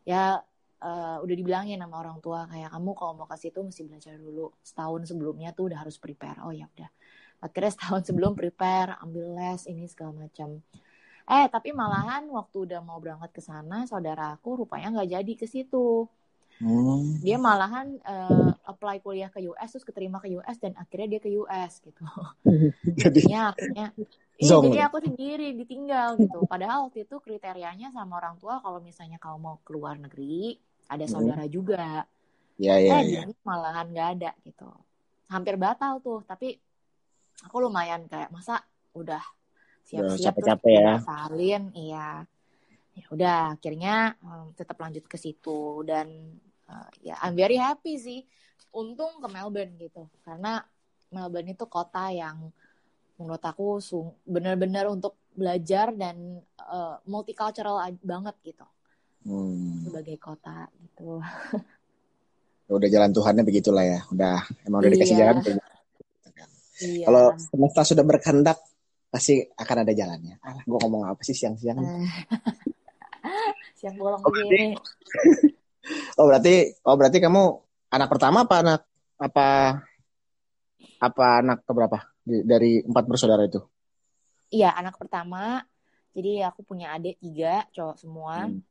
ya 0.03 0.43
eh, 0.83 1.17
udah 1.23 1.35
dibilangin 1.35 1.79
sama 1.79 1.95
orang 2.03 2.19
tua 2.19 2.43
kayak 2.51 2.75
kamu 2.75 2.91
kalau 2.91 3.13
mau 3.19 3.27
ke 3.27 3.39
situ 3.39 3.63
mesti 3.63 3.87
belajar 3.87 4.19
dulu 4.19 4.51
setahun 4.63 5.11
sebelumnya 5.11 5.55
tuh 5.55 5.71
udah 5.71 5.79
harus 5.83 5.95
prepare. 5.95 6.43
Oh 6.43 6.51
ya 6.51 6.67
udah. 6.75 6.91
Akhirnya 7.43 7.71
setahun 7.75 8.01
sebelum 8.09 8.33
prepare, 8.39 8.97
ambil 9.03 9.25
les 9.37 9.61
ini 9.71 9.85
segala 9.91 10.13
macam. 10.27 10.49
Eh 11.29 11.45
tapi 11.53 11.69
malahan 11.73 12.23
waktu 12.37 12.57
udah 12.69 12.79
mau 12.85 12.99
berangkat 13.03 13.31
ke 13.37 13.41
sana, 13.43 13.85
saudara 13.91 14.35
aku 14.37 14.49
rupanya 14.65 14.87
nggak 14.93 15.09
jadi 15.15 15.33
ke 15.41 15.45
situ. 15.49 16.07
Hmm. 16.59 17.15
Dia 17.25 17.37
malahan 17.41 17.87
eh, 18.05 18.51
apply 18.71 19.01
kuliah 19.01 19.29
ke 19.33 19.39
US 19.49 19.69
terus 19.73 19.85
keterima 19.87 20.21
ke 20.21 20.27
US 20.37 20.57
dan 20.61 20.77
akhirnya 20.77 21.17
dia 21.17 21.21
ke 21.25 21.29
US 21.41 21.81
gitu. 21.81 22.03
Jadi 23.01 23.21
Jadinya 23.21 23.39
akhirnya 23.53 23.85
Iya, 24.35 24.59
jadi 24.67 24.77
aku 24.91 24.99
sendiri 24.99 25.55
ditinggal 25.55 26.19
gitu. 26.19 26.43
Padahal 26.43 26.91
waktu 26.91 27.07
itu 27.07 27.15
kriterianya 27.23 27.87
sama 27.95 28.19
orang 28.19 28.35
tua 28.35 28.59
kalau 28.59 28.83
misalnya 28.83 29.15
kamu 29.15 29.37
mau 29.39 29.55
keluar 29.63 29.95
negeri, 29.95 30.59
ada 30.91 31.07
Hmm. 31.07 31.13
saudara 31.15 31.47
juga. 31.47 32.03
ya 32.59 32.75
ya 32.79 32.99
eh, 32.99 33.03
ya. 33.15 33.21
malahan 33.47 33.87
nggak 33.95 34.09
ada 34.19 34.31
gitu. 34.43 34.67
Hampir 35.31 35.55
batal 35.55 36.03
tuh, 36.03 36.19
tapi 36.27 36.59
aku 37.43 37.55
lumayan 37.59 38.07
kayak 38.07 38.31
masa 38.31 38.63
udah 38.95 39.21
siap-siap 39.83 40.33
terus 40.39 40.55
capek-capek 40.55 40.71
ya. 40.71 40.93
batalin, 41.03 41.63
iya. 41.75 42.09
Ya 42.95 43.05
udah, 43.11 43.39
akhirnya 43.59 44.15
em, 44.23 44.55
tetap 44.55 44.79
lanjut 44.79 45.03
ke 45.03 45.19
situ 45.19 45.83
dan 45.83 46.07
eh, 46.71 46.89
ya 47.11 47.19
I'm 47.19 47.35
very 47.35 47.59
happy 47.59 47.99
sih. 47.99 48.23
Untung 48.71 49.19
ke 49.23 49.27
Melbourne 49.27 49.75
gitu, 49.79 50.07
karena 50.23 50.63
Melbourne 51.11 51.51
itu 51.51 51.65
kota 51.67 52.11
yang 52.11 52.51
menurut 53.15 53.43
aku 53.43 53.79
benar-benar 54.27 54.87
untuk 54.91 55.15
belajar 55.35 55.91
dan 55.95 56.39
eh, 56.59 56.95
multicultural 57.07 57.83
banget 57.99 58.35
gitu 58.43 58.65
Hmm. 59.25 59.81
sebagai 59.81 60.21
kota 60.21 60.69
gitu. 60.85 61.17
Udah 62.69 62.89
jalan 62.89 63.09
Tuhannya 63.09 63.41
begitulah 63.45 63.81
ya. 63.81 63.99
Udah 64.13 64.45
emang 64.65 64.85
udah 64.85 64.91
dikasih 64.93 65.17
Iya. 65.17 65.21
jalan. 65.33 65.35
Iya. 66.83 67.05
Kalau 67.07 67.25
semesta 67.39 67.81
sudah 67.87 68.03
berkehendak 68.03 68.59
pasti 69.07 69.39
akan 69.55 69.77
ada 69.87 69.93
jalannya. 69.95 70.35
Ah, 70.43 70.59
gue 70.59 70.79
ngomong 70.83 71.07
apa 71.07 71.21
sih 71.23 71.31
siang-siang? 71.31 71.79
Eh, 71.79 72.07
siang 73.79 73.95
bolong 73.95 74.19
Oh, 74.23 74.31
begini. 74.31 74.75
Oh 76.17 76.25
berarti, 76.25 76.73
oh 76.81 76.97
berarti 76.97 77.21
kamu 77.21 77.43
anak 77.93 78.09
pertama 78.09 78.41
apa 78.41 78.55
anak 78.65 78.81
apa 79.21 79.47
apa 80.97 81.25
anak 81.45 81.61
keberapa 81.61 82.01
dari 82.25 82.81
empat 82.81 83.05
bersaudara 83.05 83.45
itu? 83.45 83.61
Iya, 84.49 84.73
anak 84.73 84.97
pertama. 84.97 85.61
Jadi 86.17 86.41
aku 86.41 86.65
punya 86.65 86.95
adik 86.97 87.21
tiga, 87.21 87.69
cowok 87.69 88.01
semua. 88.01 88.49
Hmm. 88.49 88.65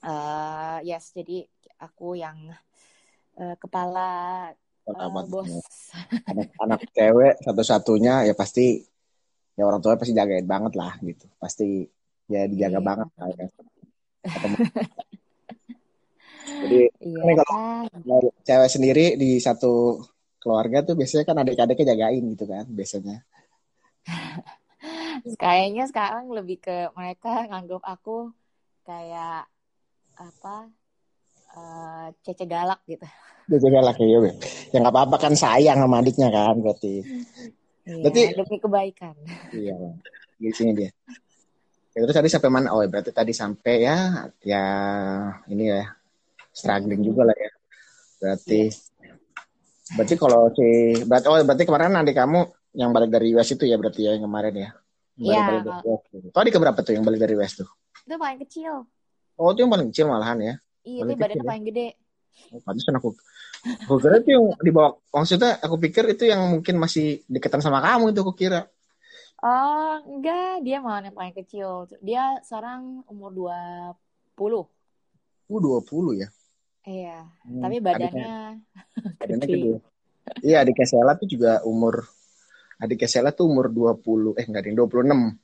Eh, 0.00 0.78
yes, 0.88 1.12
jadi 1.12 1.44
aku 1.76 2.16
yang 2.16 2.56
eh, 3.36 3.56
kepala 3.60 4.48
Pertama 4.88 5.20
bos. 5.28 5.52
anak 6.28 6.48
anak 6.56 6.80
cewek 6.96 7.34
satu-satunya 7.44 8.24
ya 8.24 8.32
pasti 8.32 8.80
ya 9.52 9.68
orang 9.68 9.84
tua 9.84 10.00
pasti 10.00 10.16
jagain 10.16 10.48
banget 10.48 10.72
lah 10.80 10.96
gitu. 11.04 11.28
Pasti 11.36 11.84
ya 12.28 12.48
dijaga 12.48 12.80
Iya. 12.80 12.86
banget 12.88 13.08
lah 13.20 13.28
ya. 13.36 13.46
Jadi 16.64 16.80
Iya. 17.04 17.20
Ini 17.22 17.32
kalau 17.36 18.30
cewek 18.42 18.70
sendiri 18.72 19.06
di 19.20 19.36
satu 19.38 20.00
keluarga 20.38 20.80
tuh 20.86 20.94
biasanya 20.96 21.24
kan 21.28 21.36
adik-adiknya 21.44 21.92
jagain 21.94 22.24
gitu 22.32 22.44
kan 22.48 22.64
biasanya. 22.72 23.16
Kayaknya 25.42 25.84
sekarang 25.90 26.30
lebih 26.30 26.62
ke 26.62 26.88
mereka 26.94 27.44
nganggap 27.50 27.82
aku 27.84 28.30
kayak 28.86 29.44
apa? 30.16 30.70
Eh, 31.58 32.06
cece 32.22 32.44
galak 32.46 32.80
gitu. 32.86 33.06
Jaga 33.48 33.80
laki 33.80 34.04
ya. 34.04 34.18
Ya 34.70 34.78
nggak 34.84 34.92
apa-apa 34.92 35.16
kan 35.16 35.32
sayang 35.32 35.80
sama 35.80 36.04
adiknya 36.04 36.28
kan 36.28 36.60
berarti. 36.60 37.00
Iya, 37.88 38.04
Berarti- 38.04 38.24
demi 38.36 38.56
kebaikan. 38.60 39.14
Iya. 39.56 39.76
Di 40.36 40.52
sini 40.52 40.76
dia. 40.76 40.92
Ya, 41.96 42.04
terus 42.04 42.14
tadi 42.14 42.28
sampai 42.28 42.52
mana? 42.52 42.68
Oh, 42.76 42.84
berarti 42.84 43.10
tadi 43.10 43.32
sampai 43.32 43.88
ya 43.88 44.28
ya 44.44 44.64
ini 45.48 45.72
ya 45.72 45.88
struggling 46.52 47.00
juga 47.00 47.24
lah 47.24 47.34
ya. 47.34 47.50
Berarti 48.20 48.68
berarti 49.96 50.14
kalau 50.20 50.52
si 50.52 50.68
berarti 51.08 51.26
oh 51.32 51.40
berarti 51.40 51.64
kemarin 51.64 51.96
adik 51.96 52.20
kamu 52.20 52.44
yang 52.76 52.92
balik 52.92 53.08
dari 53.08 53.32
US 53.32 53.48
itu 53.48 53.64
ya 53.64 53.80
berarti 53.80 54.04
ya 54.04 54.20
yang 54.20 54.28
kemarin 54.28 54.54
ya. 54.54 54.70
Iya. 55.16 55.64
Balik. 55.64 56.30
Tuh 56.30 56.40
adik 56.44 56.52
keberapa 56.52 56.78
tuh 56.84 56.92
yang 56.92 57.02
balik 57.08 57.24
dari 57.24 57.32
US 57.40 57.64
tuh? 57.64 57.68
Itu 58.04 58.20
paling 58.20 58.38
kecil. 58.44 58.84
Oh, 59.40 59.56
itu 59.56 59.64
yang 59.64 59.72
paling 59.72 59.88
kecil 59.88 60.12
malahan 60.12 60.38
ya. 60.44 60.54
Iya, 60.88 61.00
itu 61.04 61.14
badannya 61.20 61.44
ya? 61.44 61.50
paling 61.52 61.64
gede. 61.68 61.86
Oh, 62.54 62.60
pantesan 62.64 62.94
aku 62.96 63.08
aku 63.84 63.94
kira 63.98 64.14
itu 64.22 64.30
yang 64.30 64.44
di 64.62 64.70
bawah 64.70 64.92
maksudnya 65.10 65.58
aku 65.58 65.74
pikir 65.82 66.04
itu 66.14 66.24
yang 66.30 66.40
mungkin 66.54 66.78
masih 66.78 67.26
deketan 67.26 67.58
sama 67.60 67.82
kamu 67.82 68.14
itu 68.14 68.20
aku 68.24 68.32
kira. 68.32 68.60
Oh, 69.38 69.94
enggak, 70.02 70.66
dia 70.66 70.78
malah 70.82 71.02
yang 71.06 71.14
paling 71.14 71.34
kecil. 71.34 71.86
Dia 72.02 72.42
sekarang 72.42 73.06
umur 73.06 73.30
20. 73.30 74.66
Uh 75.46 75.58
20 75.62 76.14
ya. 76.18 76.28
Iya, 76.88 77.26
Hmm, 77.44 77.60
tapi 77.60 77.76
adiknya- 77.78 77.86
badannya 77.86 78.34
Badannya 79.20 79.46
gede. 79.46 79.70
Iya, 80.46 80.56
adik 80.62 80.78
Sela 80.86 81.12
tuh 81.20 81.28
juga 81.28 81.60
umur 81.64 82.06
adik 82.78 83.02
Sela 83.10 83.30
tuh 83.34 83.44
umur 83.50 83.66
20 83.68 84.32
eh 84.38 84.44
enggak 84.46 84.62
ding 84.66 84.74
26. 84.78 85.34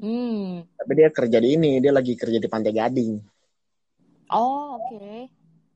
Hmm. 0.00 0.64
Tapi 0.78 0.92
dia 0.96 1.08
kerja 1.12 1.38
di 1.42 1.48
ini, 1.60 1.70
dia 1.82 1.92
lagi 1.92 2.16
kerja 2.16 2.38
di 2.40 2.48
Pantai 2.48 2.72
Gading. 2.72 3.12
Oh, 4.30 4.78
oke. 4.78 5.28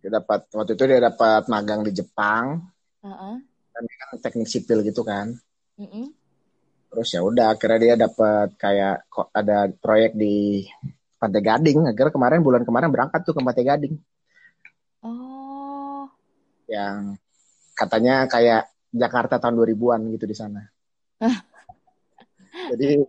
Dia 0.04 0.10
dapat 0.10 0.46
waktu 0.52 0.72
itu 0.78 0.84
dia 0.86 1.00
dapat 1.00 1.48
magang 1.50 1.80
di 1.82 1.92
Jepang, 1.94 2.60
Heeh. 3.02 3.34
kan 3.74 3.84
teknik 4.22 4.46
sipil 4.46 4.84
gitu 4.86 5.02
kan. 5.02 5.34
Mm-mm. 5.80 6.12
Terus 6.94 7.08
ya 7.10 7.26
udah 7.26 7.58
akhirnya 7.58 7.78
dia 7.82 7.94
dapat 7.98 8.54
kayak 8.54 9.10
kok 9.10 9.34
ada 9.34 9.66
proyek 9.66 10.14
di 10.14 10.62
Pantai 11.18 11.42
Gading. 11.42 11.90
Akhirnya 11.90 12.14
kemarin 12.14 12.40
bulan 12.44 12.62
kemarin 12.62 12.92
berangkat 12.94 13.26
tuh 13.26 13.34
ke 13.34 13.42
Pantai 13.42 13.66
Gading 13.66 13.96
Oh, 15.04 16.08
yang 16.64 17.20
katanya 17.76 18.24
kayak 18.24 18.72
Jakarta 18.88 19.36
tahun 19.36 19.60
2000-an 19.60 20.00
gitu 20.16 20.24
di 20.24 20.32
sana. 20.32 20.64
Jadi 22.72 23.04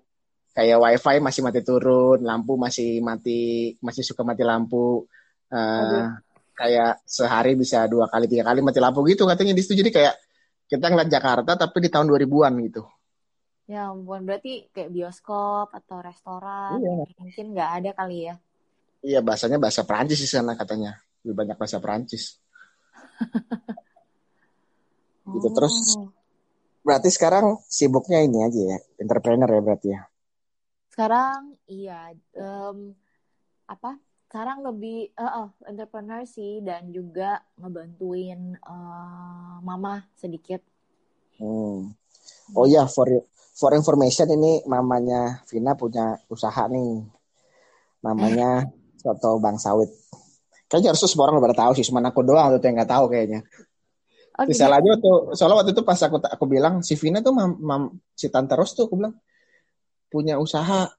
kayak 0.51 0.75
wifi 0.75 1.23
masih 1.23 1.39
mati 1.39 1.63
turun, 1.63 2.19
lampu 2.19 2.59
masih 2.59 2.99
mati, 2.99 3.71
masih 3.79 4.03
suka 4.03 4.27
mati 4.27 4.43
lampu. 4.43 5.07
Aduh. 5.51 6.07
kayak 6.55 7.03
sehari 7.03 7.53
bisa 7.53 7.83
dua 7.85 8.07
kali 8.07 8.31
tiga 8.31 8.47
kali 8.47 8.63
mati 8.63 8.79
lampu 8.79 9.03
gitu 9.05 9.27
katanya 9.27 9.51
di 9.51 9.61
situ. 9.61 9.75
Jadi 9.75 9.91
kayak 9.91 10.15
kita 10.65 10.87
ngeliat 10.87 11.09
Jakarta 11.11 11.51
tapi 11.53 11.77
di 11.83 11.89
tahun 11.91 12.07
2000-an 12.07 12.53
gitu. 12.65 12.81
Ya 13.65 13.89
ampun, 13.89 14.21
berarti 14.23 14.69
kayak 14.69 14.93
bioskop 14.93 15.73
atau 15.73 15.97
restoran 15.99 16.77
Iya. 16.79 17.05
mungkin 17.17 17.45
nggak 17.53 17.69
ada 17.81 17.89
kali 17.93 18.29
ya. 18.29 18.35
Iya 19.01 19.19
bahasanya 19.21 19.57
bahasa 19.57 19.81
Perancis 19.83 20.21
di 20.21 20.29
sana 20.29 20.53
katanya. 20.53 20.97
Lebih 21.25 21.35
banyak 21.45 21.57
bahasa 21.57 21.77
Perancis. 21.81 22.37
Gitu, 25.25 25.47
terus- 25.51 25.97
Oh. 25.97 26.09
Berarti 26.85 27.09
sekarang 27.09 27.57
sibuknya 27.65 28.21
ini 28.21 28.45
aja 28.45 28.61
ya, 28.61 28.77
entrepreneur 29.01 29.49
ya 29.49 29.57
berarti 29.57 29.87
ya. 29.89 30.05
Sekarang 30.93 31.57
iya 31.65 32.13
em, 32.31 32.93
apa? 33.65 33.97
Sekarang 34.35 34.67
lebih 34.67 35.15
eh, 35.15 35.31
eh, 35.31 35.49
entrepreneur 35.63 36.19
sih 36.27 36.59
dan 36.59 36.91
juga 36.91 37.39
ngebantuin 37.55 38.59
eh, 38.59 39.55
mama 39.63 40.03
sedikit. 40.11 40.59
Hmm. 41.39 41.95
Oh 42.51 42.67
ya, 42.67 42.83
for 42.83 43.07
for 43.55 43.71
information 43.71 44.27
ini 44.35 44.59
mamanya 44.67 45.39
Vina 45.47 45.79
punya 45.79 46.19
usaha 46.27 46.67
nih. 46.67 47.07
Namanya 48.03 48.67
Soto 48.99 49.39
Bang 49.39 49.55
Sawit. 49.55 49.87
Kayaknya 50.67 50.91
harus 50.91 51.07
semua 51.07 51.31
orang 51.31 51.39
udah 51.39 51.55
pada 51.55 51.59
tahu 51.63 51.71
sih, 51.79 51.87
cuma 51.87 52.03
aku 52.03 52.19
doang 52.27 52.59
tuh 52.59 52.67
yang 52.67 52.75
nggak 52.75 52.91
tahu 52.91 53.07
kayaknya. 53.07 53.39
Oh, 54.35 54.43
salahnya 54.51 54.99
waktu 54.99 55.11
soalnya 55.31 55.63
waktu 55.63 55.71
itu 55.71 55.83
pas 55.87 55.99
aku 56.03 56.19
aku 56.19 56.43
bilang 56.43 56.83
si 56.83 56.99
Vina 56.99 57.23
tuh 57.23 57.31
mam, 57.31 57.55
mam- 57.63 58.03
si 58.11 58.27
Tante 58.27 58.51
Ros 58.59 58.75
tuh 58.75 58.91
aku 58.91 58.99
bilang 58.99 59.15
punya 60.11 60.35
usaha 60.43 60.91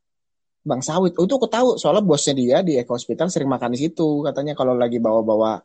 Bang 0.67 0.83
Sawit. 0.83 1.15
Oh 1.15 1.25
itu 1.25 1.35
aku 1.39 1.47
tahu 1.47 1.69
soalnya 1.79 2.03
bosnya 2.03 2.35
dia 2.35 2.59
di 2.61 2.75
Eko 2.75 2.99
Hospital 2.99 3.31
sering 3.31 3.47
makan 3.47 3.71
di 3.75 3.87
situ. 3.87 4.27
Katanya 4.27 4.59
kalau 4.59 4.75
lagi 4.75 4.99
bawa-bawa 4.99 5.63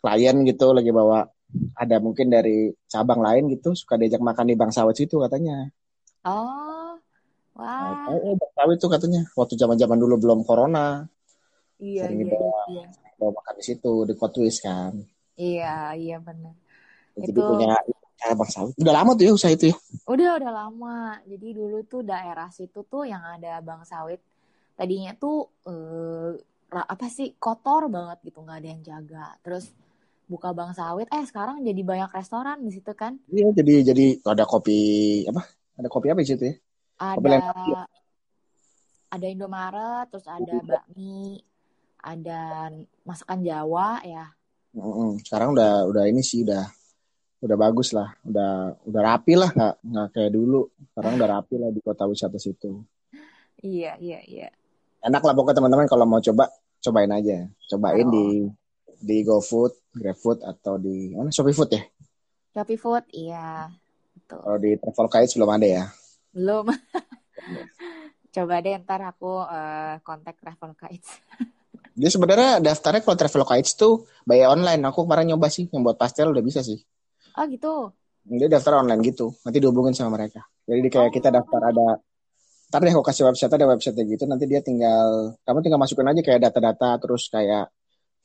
klien 0.00 0.36
gitu, 0.44 0.72
lagi 0.72 0.88
bawa 0.90 1.28
ada 1.76 1.96
mungkin 2.00 2.32
dari 2.32 2.72
cabang 2.88 3.20
lain 3.20 3.52
gitu 3.52 3.76
suka 3.76 3.94
diajak 3.94 4.24
makan 4.24 4.48
di 4.48 4.54
Bang 4.56 4.72
Sawit 4.72 4.96
situ 4.96 5.20
katanya. 5.20 5.68
Oh, 6.24 6.96
wah, 7.54 8.08
Nah, 8.08 8.16
oh, 8.16 8.34
Bang 8.34 8.52
Sawit 8.56 8.78
tuh 8.80 8.88
katanya 8.88 9.28
waktu 9.36 9.54
zaman-zaman 9.54 10.00
dulu 10.00 10.16
belum 10.18 10.40
corona 10.42 11.04
iya 11.78 12.08
sering 12.08 12.24
iya 12.24 12.32
dibawa. 12.32 12.60
iya, 12.72 12.84
bawa 13.20 13.30
makan 13.36 13.54
di 13.60 13.64
situ 13.64 13.92
di 14.08 14.14
Kotwis 14.16 14.56
kan. 14.58 14.92
iya 15.36 15.92
iya 15.94 16.16
benar. 16.18 16.56
Jadi 17.14 17.30
Itu- 17.30 17.44
punya 17.44 17.76
Bang 18.32 18.48
Sawit. 18.48 18.72
Udah 18.80 18.94
lama 18.96 19.12
tuh 19.12 19.24
ya 19.28 19.32
usaha 19.36 19.52
itu 19.52 19.68
ya. 19.68 19.76
Udah 20.08 20.40
udah 20.40 20.52
lama. 20.64 21.20
Jadi 21.28 21.48
dulu 21.52 21.84
tuh 21.84 22.00
daerah 22.00 22.48
situ 22.48 22.80
tuh 22.88 23.04
yang 23.04 23.20
ada 23.20 23.60
Bang 23.60 23.84
Sawit. 23.84 24.24
Tadinya 24.72 25.12
tuh 25.20 25.52
eh, 25.68 26.40
apa 26.72 27.06
sih 27.12 27.36
kotor 27.36 27.92
banget 27.92 28.24
gitu 28.24 28.40
nggak 28.40 28.58
ada 28.64 28.68
yang 28.72 28.80
jaga. 28.80 29.26
Terus 29.44 29.68
buka 30.24 30.56
Bang 30.56 30.72
Sawit, 30.72 31.12
eh 31.12 31.24
sekarang 31.28 31.60
jadi 31.60 31.84
banyak 31.84 32.08
restoran 32.08 32.64
di 32.64 32.72
situ 32.72 32.96
kan. 32.96 33.20
Iya 33.28 33.52
jadi 33.52 33.92
jadi 33.92 34.06
ada 34.24 34.48
kopi 34.48 34.80
apa? 35.28 35.44
Ada 35.76 35.88
kopi 35.92 36.08
apa 36.08 36.24
di 36.24 36.28
situ 36.32 36.44
ya? 36.48 36.56
Kopi 36.96 37.28
Ada 37.28 37.28
Lentaki 37.28 37.72
ada 39.14 39.26
Indomaret, 39.30 40.06
terus 40.10 40.26
ada 40.26 40.54
bakmi, 40.66 41.38
ada 42.02 42.70
masakan 43.06 43.40
Jawa 43.46 44.02
ya. 44.02 44.26
Sekarang 45.22 45.54
udah 45.54 45.86
udah 45.86 46.04
ini 46.10 46.18
sih 46.26 46.42
udah 46.42 46.66
udah 47.42 47.56
bagus 47.58 47.90
lah, 47.96 48.14
udah 48.22 48.78
udah 48.86 49.02
rapi 49.02 49.34
lah 49.34 49.50
nggak 49.50 49.74
nggak 49.82 50.08
kayak 50.14 50.32
dulu. 50.32 50.70
Sekarang 50.92 51.12
udah 51.18 51.28
rapi 51.40 51.54
lah 51.58 51.70
di 51.74 51.80
kota 51.82 52.04
wisata 52.06 52.38
situ. 52.38 52.84
Iya 53.64 53.96
iya 53.98 54.20
iya. 54.28 54.48
Enak 55.04 55.20
lah 55.24 55.34
pokoknya 55.36 55.58
teman-teman 55.60 55.88
kalau 55.88 56.04
mau 56.08 56.20
coba 56.20 56.48
cobain 56.80 57.12
aja, 57.12 57.48
cobain 57.68 58.06
Oh. 58.08 58.12
di 58.12 58.26
di 59.04 59.16
GoFood, 59.20 59.92
GrabFood 59.92 60.40
atau 60.44 60.80
di 60.80 61.12
mana 61.12 61.28
Shopee 61.28 61.52
Food 61.52 61.70
ya. 61.76 61.82
Shopee 62.56 62.80
Food, 62.80 63.04
iya. 63.12 63.68
Betul. 64.16 64.38
Kalau 64.40 64.58
di 64.62 64.70
Travel 64.80 65.08
belum 65.36 65.50
ada 65.50 65.66
ya. 65.66 65.84
Belum. 66.32 66.64
Coba 68.34 68.54
deh 68.64 68.74
ntar 68.80 69.00
aku 69.04 69.44
eh, 69.44 69.94
kontak 70.00 70.40
Travel 70.40 70.72
Kites. 70.74 71.20
Dia 71.94 72.10
sebenarnya 72.10 72.58
daftarnya 72.58 73.04
kalau 73.04 73.14
Travel 73.14 73.44
tuh 73.76 74.08
bayar 74.26 74.50
online. 74.56 74.82
Aku 74.88 75.06
kemarin 75.06 75.34
nyoba 75.34 75.46
sih, 75.52 75.70
yang 75.70 75.84
buat 75.84 75.94
pastel 75.94 76.32
udah 76.32 76.42
bisa 76.42 76.64
sih. 76.64 76.80
Oh 77.34 77.44
gitu. 77.50 77.90
Dia 78.24 78.48
daftar 78.48 78.80
online 78.80 79.02
gitu, 79.04 79.34
nanti 79.44 79.58
dihubungin 79.60 79.92
sama 79.92 80.16
mereka. 80.16 80.40
Jadi 80.64 80.80
di 80.80 80.90
kayak 80.90 81.10
Oh. 81.10 81.14
kita 81.18 81.28
daftar 81.28 81.60
ada, 81.60 81.86
ntar 82.72 82.80
deh 82.80 82.92
aku 82.94 83.04
kasih 83.04 83.28
website 83.28 83.52
ada 83.52 83.68
website 83.68 84.00
gitu, 84.00 84.24
nanti 84.24 84.48
dia 84.48 84.64
tinggal, 84.64 85.36
kamu 85.44 85.60
tinggal 85.60 85.80
masukin 85.82 86.08
aja 86.08 86.22
kayak 86.24 86.40
data-data, 86.48 86.96
terus 87.04 87.28
kayak 87.28 87.68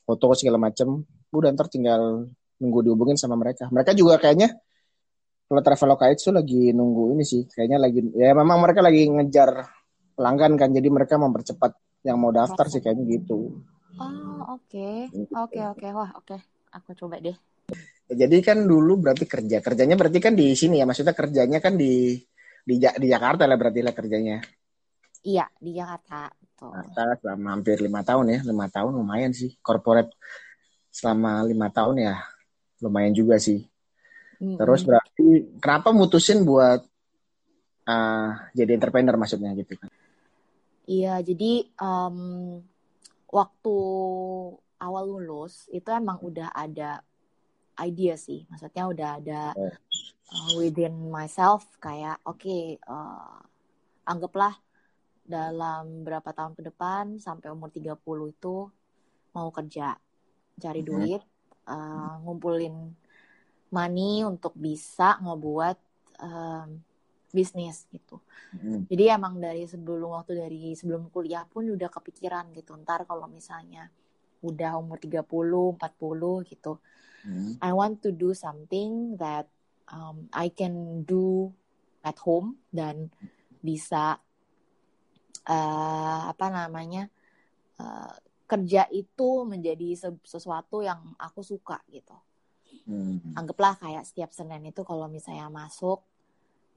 foto 0.08 0.32
segala 0.32 0.56
macem, 0.56 1.04
udah 1.36 1.52
ntar 1.52 1.68
tinggal 1.68 2.24
nunggu 2.56 2.80
dihubungin 2.86 3.20
sama 3.20 3.36
mereka. 3.36 3.68
Mereka 3.68 3.92
juga 3.92 4.16
kayaknya 4.16 4.56
kalau 5.50 5.60
Traveloka 5.60 6.06
itu 6.08 6.32
lagi 6.32 6.72
nunggu 6.72 7.12
ini 7.18 7.24
sih, 7.26 7.44
kayaknya 7.50 7.78
lagi, 7.82 8.00
ya 8.16 8.32
memang 8.32 8.56
mereka 8.62 8.80
lagi 8.80 9.04
ngejar 9.04 9.68
pelanggan 10.16 10.56
kan, 10.56 10.72
jadi 10.72 10.88
mereka 10.88 11.20
mempercepat 11.20 11.76
yang 12.08 12.16
mau 12.16 12.32
daftar 12.32 12.64
sih 12.72 12.80
kayaknya 12.80 13.04
gitu. 13.20 13.60
Oh 14.00 14.56
oke. 14.56 15.12
Oke 15.36 15.60
oke. 15.60 15.86
Wah 15.92 16.10
oke. 16.16 16.40
Aku 16.72 16.96
coba 16.96 17.20
deh. 17.20 17.36
Ya, 18.10 18.26
Jadi 18.26 18.42
kan 18.42 18.66
dulu 18.66 19.06
berarti 19.06 19.24
kerja, 19.24 19.62
kerjanya 19.62 19.94
berarti 19.94 20.18
kan 20.18 20.34
di 20.34 20.50
sini 20.58 20.82
ya, 20.82 20.84
maksudnya 20.84 21.14
kerjanya 21.14 21.62
kan 21.62 21.78
di 21.78 22.18
di, 22.66 22.74
di 22.76 23.06
Jakarta 23.06 23.46
lah 23.46 23.54
berarti 23.54 23.80
lah 23.86 23.94
kerjanya. 23.94 24.42
Iya 25.22 25.46
di 25.62 25.70
Jakarta. 25.78 26.26
Betul. 26.34 26.74
Jakarta 26.74 27.02
selama 27.22 27.48
hampir 27.54 27.76
lima 27.78 28.00
tahun 28.02 28.24
ya, 28.34 28.38
lima 28.42 28.66
tahun 28.66 28.92
lumayan 28.98 29.30
sih. 29.30 29.54
Corporate 29.62 30.10
selama 30.90 31.46
lima 31.46 31.70
tahun 31.70 31.96
ya, 32.02 32.14
lumayan 32.82 33.14
juga 33.14 33.38
sih. 33.38 33.62
Terus 34.40 34.88
berarti 34.88 35.52
kenapa 35.60 35.92
mutusin 35.92 36.48
buat 36.48 36.80
uh, 37.84 38.30
jadi 38.56 38.80
entrepreneur 38.80 39.14
maksudnya 39.20 39.52
gitu 39.52 39.76
kan? 39.76 39.92
Iya 40.88 41.20
jadi 41.20 41.68
em, 41.76 42.16
waktu 43.28 43.76
awal 44.80 45.04
lulus 45.06 45.68
itu 45.68 45.86
emang 45.92 46.18
udah 46.24 46.50
ada 46.56 47.04
idea 47.82 48.14
sih. 48.16 48.44
Maksudnya 48.50 48.84
udah 48.92 49.10
ada 49.20 49.42
Oh. 49.56 49.72
uh, 50.32 50.50
within 50.60 50.94
myself 51.10 51.66
kayak 51.82 52.20
oke 52.26 52.56
uh, 52.86 53.38
anggaplah 54.06 54.54
dalam 55.26 56.02
berapa 56.02 56.30
tahun 56.34 56.54
ke 56.58 56.62
depan 56.72 57.04
sampai 57.22 57.54
umur 57.54 57.70
30 57.70 58.26
itu 58.30 58.66
mau 59.30 59.48
kerja 59.54 59.94
cari 60.58 60.80
Mhm. 60.82 60.86
duit 60.86 61.22
uh, 61.70 62.14
ngumpulin 62.26 62.74
money 63.70 64.26
untuk 64.26 64.54
bisa 64.58 65.18
ngebuat 65.22 65.76
um, 66.18 66.68
bisnis 67.30 67.86
gitu 67.94 68.18
Hmm. 68.50 68.82
jadi 68.90 69.14
emang 69.14 69.38
dari 69.38 69.62
sebelum 69.70 70.18
waktu 70.18 70.34
dari 70.42 70.74
sebelum 70.74 71.06
kuliah 71.14 71.46
pun 71.46 71.70
udah 71.70 71.86
kepikiran 71.86 72.50
gitu 72.50 72.74
ntar 72.82 73.06
kalau 73.06 73.30
misalnya 73.30 73.86
udah 74.42 74.74
umur 74.82 74.98
30 74.98 75.78
40 75.78 76.42
gitu 76.42 76.82
Hmm. 77.20 77.60
I 77.60 77.70
want 77.76 78.00
to 78.04 78.10
do 78.12 78.32
something 78.32 79.16
that 79.20 79.46
um, 79.92 80.28
I 80.32 80.48
can 80.48 81.04
do 81.04 81.52
at 82.00 82.16
home 82.24 82.56
dan 82.72 83.12
bisa 83.60 84.16
uh, 85.44 86.20
apa 86.32 86.46
namanya 86.48 87.12
uh, 87.76 88.14
kerja 88.48 88.88
itu 88.90 89.44
menjadi 89.46 89.94
se- 89.94 90.24
sesuatu 90.26 90.82
yang 90.82 91.14
aku 91.20 91.44
suka 91.44 91.78
gitu. 91.92 92.16
Hmm. 92.88 93.36
Anggaplah 93.36 93.78
kayak 93.78 94.02
setiap 94.08 94.30
Senin 94.34 94.66
itu 94.66 94.82
kalau 94.82 95.06
misalnya 95.06 95.46
masuk 95.52 96.02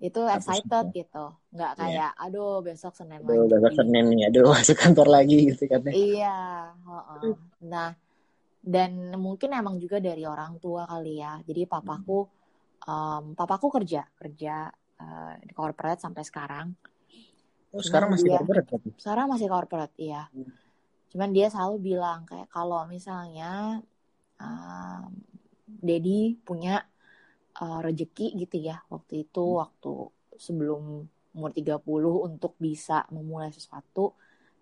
itu 0.03 0.19
excited 0.27 0.91
gitu, 0.91 1.25
nggak 1.55 1.71
Iya. 1.79 1.81
kayak 1.81 2.11
aduh 2.19 2.59
besok 2.59 2.93
Senin 2.93 3.23
Aduh, 3.23 3.47
lagi. 3.47 3.55
besok 3.55 3.71
Senin 3.79 4.05
nih, 4.11 4.27
aduh 4.27 4.51
masuk 4.59 4.75
kantor 4.75 5.07
lagi 5.07 5.37
gitu 5.53 5.63
kan. 5.71 5.79
ya. 5.87 5.93
Iya, 5.95 6.37
heeh. 6.75 7.33
Nah, 7.63 7.95
dan 8.63 8.91
mungkin 9.19 9.51
emang 9.51 9.75
juga 9.83 9.99
dari 9.99 10.23
orang 10.23 10.57
tua 10.63 10.87
kali 10.87 11.19
ya. 11.19 11.39
Jadi 11.43 11.61
papaku, 11.67 12.19
em, 12.87 13.23
papaku 13.39 13.67
kerja, 13.75 14.01
kerja 14.19 14.71
eh, 15.03 15.33
di 15.47 15.53
corporate 15.53 15.99
sampai 16.05 16.23
sekarang. 16.23 16.67
Oh, 17.75 17.83
sekarang 17.83 18.09
masih 18.13 18.29
Iya. 18.29 18.39
corporate 18.39 18.67
berarti? 18.71 18.89
Sekarang 19.01 19.27
masih 19.33 19.47
corporate, 19.51 19.95
iya. 19.99 20.23
Hmm. 20.31 20.47
Cuman 21.11 21.29
dia 21.35 21.47
selalu 21.53 21.75
bilang 21.93 22.19
kayak 22.29 22.47
kalau 22.55 22.79
misalnya 22.89 23.81
em, 24.41 25.09
Dedi 25.87 26.37
punya 26.47 26.73
eh, 27.61 27.79
rejeki 27.85 28.25
gitu 28.41 28.57
ya 28.69 28.77
waktu 28.93 29.13
itu 29.27 29.43
Hmm. 29.45 29.59
waktu 29.63 29.91
sebelum 30.45 30.83
umur 31.35 31.51
30 31.57 32.15
untuk 32.29 32.53
bisa 32.65 33.05
memulai 33.15 33.51
sesuatu 33.53 34.13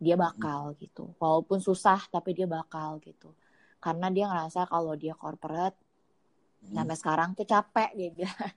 dia 0.03 0.15
Hmm. 0.17 0.25
bakal 0.25 0.61
gitu. 0.81 1.13
Walaupun 1.21 1.59
susah 1.63 1.99
tapi 2.13 2.29
dia 2.37 2.47
bakal 2.49 2.99
gitu. 3.07 3.31
Karena 3.83 4.07
dia 4.15 4.25
ngerasa 4.29 4.59
kalau 4.73 4.93
dia 5.03 5.13
corporate 5.23 5.77
Hmm. 6.61 6.71
sampai 6.75 6.95
sekarang 6.99 7.29
tuh 7.37 7.45
capek 7.53 7.89
dia 7.99 8.09
bilang 8.17 8.51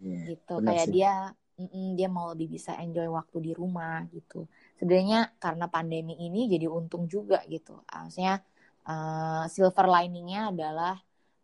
Iya, 0.00 0.24
gitu. 0.28 0.54
Kayak 0.66 0.86
sih. 0.86 0.94
dia 0.94 1.10
mm-mm, 1.58 1.86
dia 1.98 2.08
mau 2.16 2.26
lebih 2.32 2.48
bisa 2.56 2.72
enjoy 2.82 3.06
waktu 3.18 3.36
di 3.46 3.52
rumah 3.60 4.04
gitu. 4.14 4.46
Sebenarnya 4.78 5.18
karena 5.42 5.66
pandemi 5.74 6.14
ini 6.26 6.38
jadi 6.52 6.66
untung 6.70 7.04
juga 7.14 7.38
gitu. 7.54 7.82
Maksudnya 7.88 8.34
eh, 8.88 9.42
silver 9.54 9.86
liningnya 9.94 10.40
adalah 10.52 10.94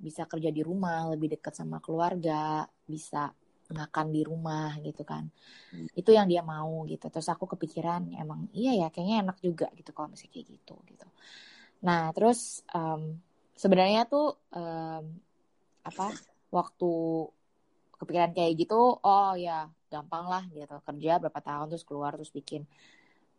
bisa 0.07 0.23
kerja 0.31 0.51
di 0.57 0.61
rumah, 0.69 1.09
lebih 1.13 1.29
dekat 1.39 1.55
sama 1.61 1.79
keluarga, 1.85 2.67
bisa 2.93 3.31
makan 3.73 4.07
di 4.13 4.21
rumah 4.29 4.77
gitu 4.85 5.03
kan 5.09 5.25
itu 5.95 6.11
yang 6.11 6.27
dia 6.33 6.43
mau 6.43 6.85
gitu 6.91 7.07
terus 7.13 7.29
aku 7.31 7.45
kepikiran 7.55 8.03
emang 8.19 8.51
iya 8.55 8.73
ya 8.81 8.87
kayaknya 8.93 9.17
enak 9.25 9.39
juga 9.47 9.67
gitu 9.79 9.91
kalau 9.95 10.09
misalnya 10.11 10.33
kayak 10.35 10.47
gitu 10.59 10.75
gitu 10.91 11.07
nah 11.85 12.09
terus 12.17 12.65
um, 12.73 13.21
sebenarnya 13.53 14.09
tuh 14.09 14.41
um, 14.57 15.05
apa 15.85 16.17
waktu 16.49 16.93
kepikiran 18.01 18.33
kayak 18.33 18.53
gitu 18.57 18.99
oh 18.99 19.33
ya 19.37 19.69
gampang 19.95 20.27
lah 20.27 20.45
gitu. 20.51 20.75
Kerja 20.83 21.23
berapa 21.23 21.41
tahun 21.41 21.71
terus 21.71 21.87
keluar 21.87 22.19
terus 22.19 22.35
bikin. 22.35 22.67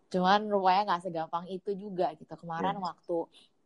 Cuman 0.08 0.48
rupanya 0.48 0.96
nggak 0.96 1.12
segampang 1.12 1.46
itu 1.52 1.76
juga 1.76 2.16
gitu. 2.16 2.32
Kemarin 2.40 2.80
yeah. 2.80 2.86
waktu 2.86 3.18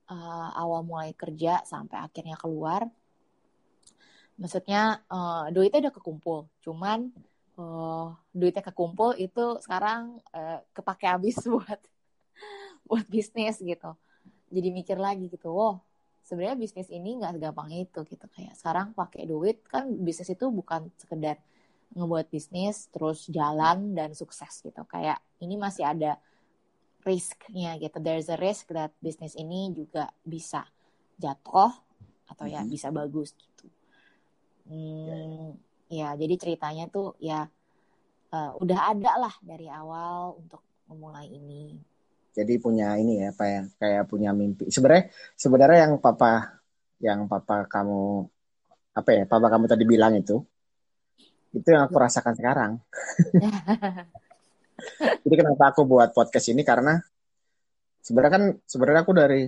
uh, 0.10 0.50
awal 0.58 0.82
mulai 0.82 1.14
kerja 1.14 1.62
sampai 1.68 2.02
akhirnya 2.02 2.40
keluar 2.40 2.90
maksudnya 4.40 5.04
uh, 5.12 5.52
duitnya 5.52 5.92
udah 5.92 5.96
kekumpul. 6.00 6.48
Cuman 6.64 7.12
uh, 7.60 8.16
duitnya 8.32 8.64
kekumpul 8.64 9.14
itu 9.20 9.60
sekarang 9.62 10.18
uh, 10.32 10.64
kepake 10.72 11.06
habis 11.06 11.38
buat 11.54 11.80
buat 12.90 13.06
bisnis 13.06 13.62
gitu 13.62 13.94
jadi 14.50 14.70
mikir 14.74 14.98
lagi 14.98 15.30
gitu 15.30 15.50
wow 15.54 15.82
sebenarnya 16.30 16.62
bisnis 16.62 16.90
ini 16.94 17.18
nggak 17.18 17.42
segampang 17.42 17.74
itu 17.74 18.00
gitu. 18.06 18.26
Kayak 18.30 18.54
sekarang 18.54 18.94
pakai 18.94 19.26
duit 19.26 19.66
kan 19.66 19.90
bisnis 19.90 20.30
itu 20.30 20.46
bukan 20.54 20.94
sekedar 21.02 21.42
ngebuat 21.98 22.30
bisnis 22.30 22.86
terus 22.94 23.26
jalan 23.34 23.98
dan 23.98 24.14
sukses 24.14 24.62
gitu. 24.62 24.86
Kayak 24.86 25.18
ini 25.42 25.58
masih 25.58 25.90
ada 25.90 26.22
risknya 27.02 27.82
gitu. 27.82 27.98
There's 27.98 28.30
a 28.30 28.38
risk 28.38 28.70
that 28.78 28.94
bisnis 29.02 29.34
ini 29.34 29.74
juga 29.74 30.14
bisa 30.22 30.70
jatuh 31.18 31.74
atau 32.30 32.46
ya 32.46 32.62
mm 32.62 32.70
-hmm. 32.70 32.74
bisa 32.78 32.88
bagus 32.94 33.34
gitu. 33.34 33.66
Hmm, 34.70 35.58
ya, 35.90 36.14
jadi 36.14 36.38
ceritanya 36.38 36.86
tuh 36.94 37.18
ya 37.18 37.50
uh, 38.30 38.54
udah 38.62 38.94
ada 38.94 39.18
lah 39.18 39.34
dari 39.42 39.66
awal 39.66 40.38
untuk 40.38 40.62
memulai 40.86 41.26
ini. 41.26 41.74
Jadi 42.40 42.54
punya 42.64 42.96
ini 42.96 43.20
ya, 43.20 43.36
apa 43.36 43.46
ya, 43.46 43.62
kayak 43.76 44.04
punya 44.08 44.32
mimpi. 44.32 44.72
Sebenarnya 44.72 45.12
sebenarnya 45.36 45.78
yang 45.88 45.94
papa 46.00 46.64
yang 47.04 47.20
papa 47.28 47.68
kamu 47.68 48.24
apa 48.96 49.10
ya, 49.12 49.24
papa 49.28 49.48
kamu 49.52 49.66
tadi 49.68 49.84
bilang 49.84 50.16
itu 50.16 50.40
itu 51.50 51.68
yang 51.74 51.90
aku 51.90 51.98
ya. 51.98 52.04
rasakan 52.06 52.34
sekarang. 52.38 52.72
jadi 55.28 55.36
kenapa 55.36 55.76
aku 55.76 55.84
buat 55.84 56.16
podcast 56.16 56.54
ini 56.54 56.64
karena 56.64 57.02
sebenarnya 58.00 58.32
kan 58.32 58.44
sebenarnya 58.64 59.02
aku 59.04 59.14
dari 59.18 59.44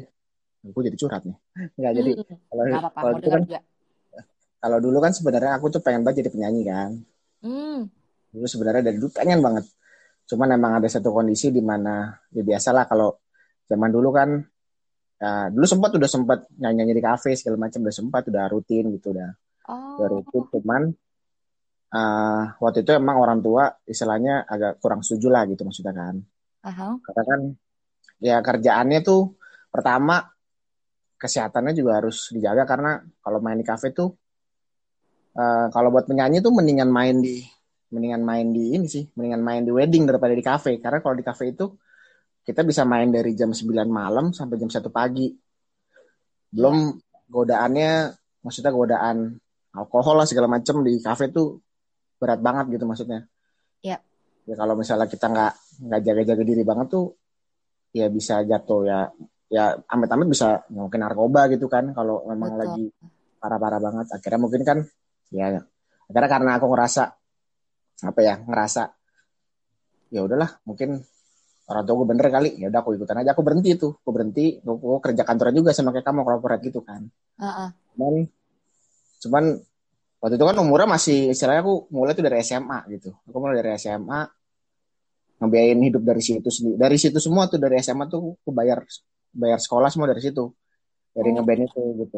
aku 0.66 0.80
jadi 0.82 0.98
curhat 0.98 1.24
nih. 1.26 1.38
Enggak 1.78 1.94
jadi 2.02 2.12
hmm, 2.18 2.38
kalau 2.52 2.90
kalau 2.92 3.12
itu 3.18 3.30
kan 3.30 3.42
juga 3.46 3.60
kalau 4.62 4.78
dulu 4.78 4.98
kan 5.02 5.12
sebenarnya 5.14 5.52
aku 5.58 5.66
tuh 5.74 5.82
pengen 5.82 6.06
banget 6.06 6.26
jadi 6.26 6.32
penyanyi 6.34 6.62
kan. 6.70 6.92
Hmm. 7.42 7.90
Dulu 8.30 8.46
sebenarnya 8.46 8.82
dari 8.86 8.98
dulu 9.02 9.10
pengen 9.14 9.42
banget. 9.42 9.66
Cuman 10.28 10.56
emang 10.56 10.80
ada 10.80 10.88
satu 10.88 11.12
kondisi 11.12 11.52
di 11.52 11.60
mana 11.60 12.12
ya 12.32 12.44
biasalah 12.44 12.88
kalau 12.88 13.20
zaman 13.68 13.90
dulu 13.92 14.10
kan 14.12 14.30
ya, 15.22 15.48
dulu 15.52 15.66
sempat 15.68 15.92
udah 15.96 16.10
sempat 16.10 16.40
nyanyi-nyanyi 16.58 16.94
di 16.98 17.04
kafe 17.04 17.36
segala 17.38 17.68
macam 17.68 17.84
udah 17.84 17.96
sempat 17.96 18.22
udah 18.28 18.46
rutin 18.50 18.92
gitu 18.96 19.14
udah. 19.14 19.32
Oh. 19.70 20.00
Udah 20.00 20.08
rutin 20.08 20.44
cuman 20.50 20.82
uh, 21.94 22.44
waktu 22.58 22.84
itu 22.84 22.92
emang 22.96 23.18
orang 23.20 23.40
tua 23.44 23.70
istilahnya 23.86 24.48
agak 24.48 24.80
kurang 24.80 25.04
setuju 25.04 25.28
lah 25.30 25.44
gitu 25.48 25.62
maksudnya 25.68 25.94
kan. 25.94 26.16
Uh-huh. 26.62 26.94
Karena 27.06 27.24
kan 27.28 27.42
ya 28.22 28.38
kerjaannya 28.40 29.00
tuh 29.02 29.36
pertama 29.72 30.22
kesehatannya 31.22 31.74
juga 31.78 32.02
harus 32.02 32.34
dijaga 32.34 32.66
karena 32.66 33.02
kalau 33.22 33.38
main 33.42 33.58
di 33.58 33.66
kafe 33.66 33.94
tuh 33.94 34.10
uh, 35.38 35.68
kalau 35.70 35.94
buat 35.94 36.10
penyanyi 36.10 36.42
tuh 36.42 36.50
mendingan 36.50 36.90
main 36.90 37.22
di 37.22 37.46
mendingan 37.92 38.24
main 38.24 38.48
di 38.56 38.74
ini 38.80 38.88
sih, 38.88 39.04
mendingan 39.14 39.44
main 39.44 39.62
di 39.68 39.72
wedding 39.72 40.08
daripada 40.08 40.32
di 40.32 40.42
kafe. 40.42 40.80
Karena 40.80 41.04
kalau 41.04 41.16
di 41.20 41.26
kafe 41.28 41.52
itu 41.52 41.68
kita 42.42 42.66
bisa 42.66 42.88
main 42.88 43.12
dari 43.12 43.36
jam 43.38 43.52
9 43.52 43.68
malam 43.92 44.32
sampai 44.32 44.56
jam 44.58 44.72
1 44.72 44.88
pagi. 44.90 45.30
Belum 46.52 46.96
godaannya, 47.28 48.16
maksudnya 48.42 48.72
godaan 48.72 49.36
alkohol 49.76 50.24
lah 50.24 50.28
segala 50.28 50.48
macem 50.52 50.84
di 50.84 51.00
kafe 51.00 51.32
tuh 51.32 51.60
berat 52.18 52.40
banget 52.40 52.80
gitu 52.80 52.88
maksudnya. 52.88 53.28
Iya. 53.84 54.00
Ya 54.48 54.56
kalau 54.58 54.74
misalnya 54.80 55.08
kita 55.08 55.28
nggak 55.32 55.54
nggak 55.88 56.02
jaga-jaga 56.02 56.44
diri 56.44 56.64
banget 56.66 56.88
tuh, 56.92 57.16
ya 57.92 58.08
bisa 58.08 58.42
jatuh 58.48 58.82
ya 58.88 59.00
ya 59.52 59.76
amit-amit 59.92 60.32
bisa 60.32 60.64
mungkin 60.72 61.04
narkoba 61.04 61.52
gitu 61.52 61.68
kan 61.68 61.92
kalau 61.92 62.24
memang 62.24 62.56
Betul. 62.56 62.62
lagi 62.64 62.86
parah-parah 63.38 63.80
banget. 63.84 64.08
Akhirnya 64.16 64.40
mungkin 64.40 64.62
kan 64.64 64.78
ya 65.32 65.60
karena 66.12 66.28
karena 66.28 66.52
aku 66.60 66.68
ngerasa 66.72 67.21
apa 68.02 68.20
ya 68.22 68.42
ngerasa 68.42 68.84
ya 70.12 70.22
udahlah 70.26 70.60
mungkin 70.68 71.00
orang 71.72 71.84
tua 71.88 71.96
gue 72.04 72.08
bener 72.12 72.28
kali 72.28 72.50
ya 72.60 72.68
udah 72.68 72.80
aku 72.84 73.00
ikutan 73.00 73.18
aja. 73.24 73.32
Aku 73.32 73.42
berhenti 73.46 73.70
itu 73.80 73.88
aku 73.96 74.12
berhenti 74.12 74.60
aku, 74.60 75.00
kerja 75.00 75.24
kantoran 75.24 75.56
juga 75.56 75.72
sama 75.72 75.96
kayak 75.96 76.06
kamu 76.06 76.22
corporate 76.28 76.64
gitu 76.68 76.84
kan. 76.84 77.08
Uh-uh. 77.40 77.70
cuman 77.96 78.14
cuman 79.22 79.44
waktu 80.22 80.36
itu 80.38 80.46
kan 80.46 80.58
umurnya 80.60 80.88
masih 80.90 81.34
istilahnya 81.34 81.62
aku 81.64 81.90
mulai 81.96 82.12
tuh 82.14 82.24
dari 82.28 82.38
SMA 82.44 82.80
gitu. 82.92 83.10
Aku 83.16 83.38
mulai 83.40 83.56
dari 83.64 83.72
SMA 83.80 84.20
ngebiayain 85.42 85.82
hidup 85.82 86.04
dari 86.06 86.22
situ 86.22 86.50
sendiri. 86.52 86.78
Dari 86.78 86.98
situ 87.00 87.18
semua 87.18 87.48
tuh 87.48 87.58
dari 87.58 87.80
SMA 87.82 88.06
tuh 88.12 88.36
aku 88.36 88.52
bayar 88.52 88.84
bayar 89.32 89.60
sekolah 89.64 89.90
semua 89.90 90.12
dari 90.12 90.22
situ. 90.22 90.52
Dari 91.16 91.30
oh. 91.32 91.34
ngeband 91.40 91.62
itu 91.66 91.82
gitu. 92.04 92.18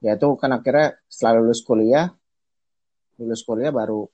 Ya 0.00 0.16
itu 0.16 0.28
kan 0.40 0.50
akhirnya 0.56 0.96
setelah 1.12 1.44
lulus 1.44 1.60
kuliah 1.60 2.08
lulus 3.20 3.44
kuliah 3.44 3.68
baru 3.68 4.08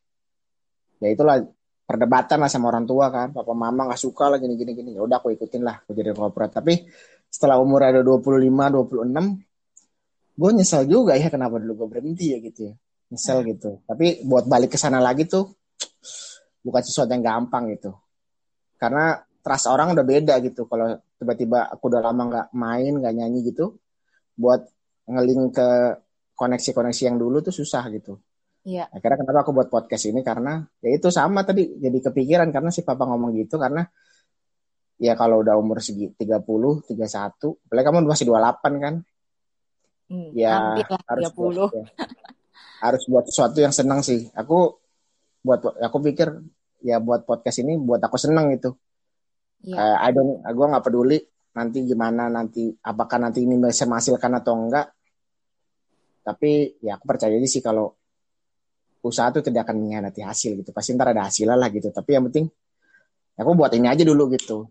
ya 1.00 1.08
itulah 1.12 1.42
perdebatan 1.86 2.42
lah 2.42 2.50
sama 2.50 2.74
orang 2.74 2.84
tua 2.84 3.08
kan. 3.14 3.30
Papa 3.30 3.54
mama 3.54 3.86
nggak 3.86 4.00
suka 4.00 4.32
lah 4.34 4.38
gini 4.42 4.58
gini 4.58 4.74
gini. 4.74 4.90
Ya 4.98 5.00
udah 5.06 5.22
aku 5.22 5.32
ikutin 5.32 5.62
lah 5.62 5.80
aku 5.80 5.94
jadi 5.94 6.10
korporat. 6.12 6.50
Tapi 6.58 6.84
setelah 7.30 7.62
umur 7.62 7.86
ada 7.86 8.02
25 8.02 8.42
26 8.42 10.36
gue 10.36 10.50
nyesel 10.52 10.84
juga 10.84 11.16
ya 11.16 11.32
kenapa 11.32 11.56
dulu 11.56 11.86
gue 11.86 11.88
berhenti 11.96 12.34
ya 12.34 12.38
gitu 12.42 12.68
ya. 12.68 12.74
Nyesel 13.14 13.38
hmm. 13.40 13.48
gitu. 13.54 13.70
Tapi 13.86 14.26
buat 14.26 14.44
balik 14.50 14.74
ke 14.74 14.78
sana 14.78 14.98
lagi 14.98 15.24
tuh 15.24 15.54
bukan 16.60 16.82
sesuatu 16.82 17.14
yang 17.14 17.22
gampang 17.22 17.70
gitu. 17.72 17.94
Karena 18.76 19.16
trust 19.40 19.70
orang 19.70 19.94
udah 19.94 20.04
beda 20.04 20.34
gitu. 20.42 20.66
Kalau 20.66 20.98
tiba-tiba 21.16 21.70
aku 21.70 21.86
udah 21.88 22.02
lama 22.02 22.22
nggak 22.28 22.46
main 22.58 22.92
nggak 22.98 23.14
nyanyi 23.14 23.40
gitu 23.46 23.78
buat 24.36 24.60
ngeling 25.08 25.54
ke 25.54 25.68
koneksi-koneksi 26.36 27.02
yang 27.08 27.16
dulu 27.16 27.40
tuh 27.40 27.54
susah 27.54 27.86
gitu. 27.94 28.20
Iya. 28.66 28.90
Akhirnya 28.90 29.22
kenapa 29.22 29.46
aku 29.46 29.54
buat 29.54 29.70
podcast 29.70 30.10
ini 30.10 30.26
karena 30.26 30.66
ya 30.82 30.90
itu 30.98 31.06
sama 31.14 31.46
tadi 31.46 31.78
jadi 31.78 32.10
kepikiran 32.10 32.50
karena 32.50 32.74
si 32.74 32.82
papa 32.82 33.06
ngomong 33.06 33.38
gitu 33.38 33.62
karena 33.62 33.86
ya 34.98 35.14
kalau 35.14 35.46
udah 35.46 35.54
umur 35.54 35.78
segi 35.78 36.10
30, 36.18 36.42
31, 36.82 37.62
apalagi 37.62 37.86
kamu 37.86 37.98
masih 38.10 38.26
28 38.26 38.82
kan. 38.82 38.94
Hmm, 40.10 40.28
ya 40.34 40.82
harus 41.06 41.30
30. 41.30 41.38
Buat, 41.38 41.72
ya, 41.78 41.84
harus 42.82 43.02
buat 43.06 43.24
sesuatu 43.30 43.58
yang 43.62 43.70
senang 43.70 44.02
sih. 44.02 44.26
Aku 44.34 44.82
buat 45.46 45.62
aku 45.62 45.96
pikir 46.10 46.34
ya 46.82 46.98
buat 46.98 47.22
podcast 47.22 47.62
ini 47.62 47.78
buat 47.78 48.02
aku 48.02 48.18
senang 48.18 48.50
itu. 48.50 48.74
Iya. 49.62 49.78
Kayak 49.78 49.98
I 50.02 50.10
don't, 50.10 50.42
gue 50.42 50.66
nggak 50.74 50.84
peduli 50.84 51.18
nanti 51.54 51.78
gimana 51.86 52.28
nanti 52.28 52.68
apakah 52.82 53.16
nanti 53.22 53.46
ini 53.46 53.56
bisa 53.56 53.88
menghasilkan 53.88 54.42
atau 54.42 54.52
enggak 54.58 54.92
tapi 56.20 56.76
ya 56.84 57.00
aku 57.00 57.08
percaya 57.08 57.32
sih 57.48 57.64
kalau 57.64 57.96
usaha 59.06 59.30
itu 59.30 59.40
tidak 59.46 59.70
akan 59.70 59.86
mengkhianati 59.86 60.20
hasil 60.26 60.58
gitu 60.58 60.70
pasti 60.74 60.92
ntar 60.98 61.14
ada 61.14 61.30
hasil 61.30 61.46
lah 61.46 61.70
gitu 61.70 61.94
tapi 61.94 62.18
yang 62.18 62.26
penting 62.28 62.50
aku 63.38 63.50
buat 63.54 63.72
ini 63.72 63.86
aja 63.86 64.02
dulu 64.02 64.32
gitu 64.34 64.66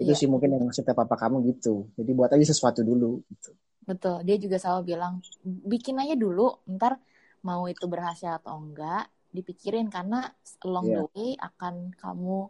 itu 0.00 0.12
iya. 0.12 0.16
sih 0.16 0.28
mungkin 0.30 0.56
yang 0.56 0.64
maksudnya 0.64 0.96
papa 0.96 1.18
kamu 1.18 1.44
gitu 1.52 1.90
jadi 1.98 2.10
buat 2.16 2.30
aja 2.32 2.46
sesuatu 2.48 2.80
dulu 2.80 3.20
gitu 3.28 3.50
betul 3.84 4.22
dia 4.24 4.36
juga 4.40 4.56
selalu 4.56 4.94
bilang 4.96 5.20
bikin 5.44 6.00
aja 6.00 6.16
dulu 6.16 6.64
ntar 6.78 6.96
mau 7.44 7.68
itu 7.68 7.84
berhasil 7.88 8.40
atau 8.40 8.60
enggak 8.60 9.08
dipikirin 9.30 9.92
karena 9.92 10.28
along 10.66 10.86
yeah. 10.88 10.96
the 10.96 11.04
way 11.12 11.30
akan 11.38 11.92
kamu 11.96 12.48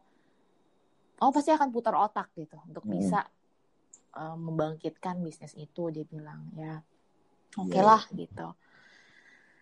oh 1.21 1.31
pasti 1.31 1.51
akan 1.53 1.69
putar 1.71 1.95
otak 1.95 2.33
gitu 2.35 2.57
untuk 2.65 2.87
hmm. 2.87 2.93
bisa 2.97 3.21
uh, 4.17 4.37
membangkitkan 4.39 5.21
bisnis 5.21 5.55
itu 5.55 5.93
dia 5.93 6.07
bilang 6.09 6.49
ya 6.57 6.81
oke 7.59 7.69
okay 7.69 7.83
iya. 7.83 7.87
lah 7.87 8.03
gitu 8.15 8.47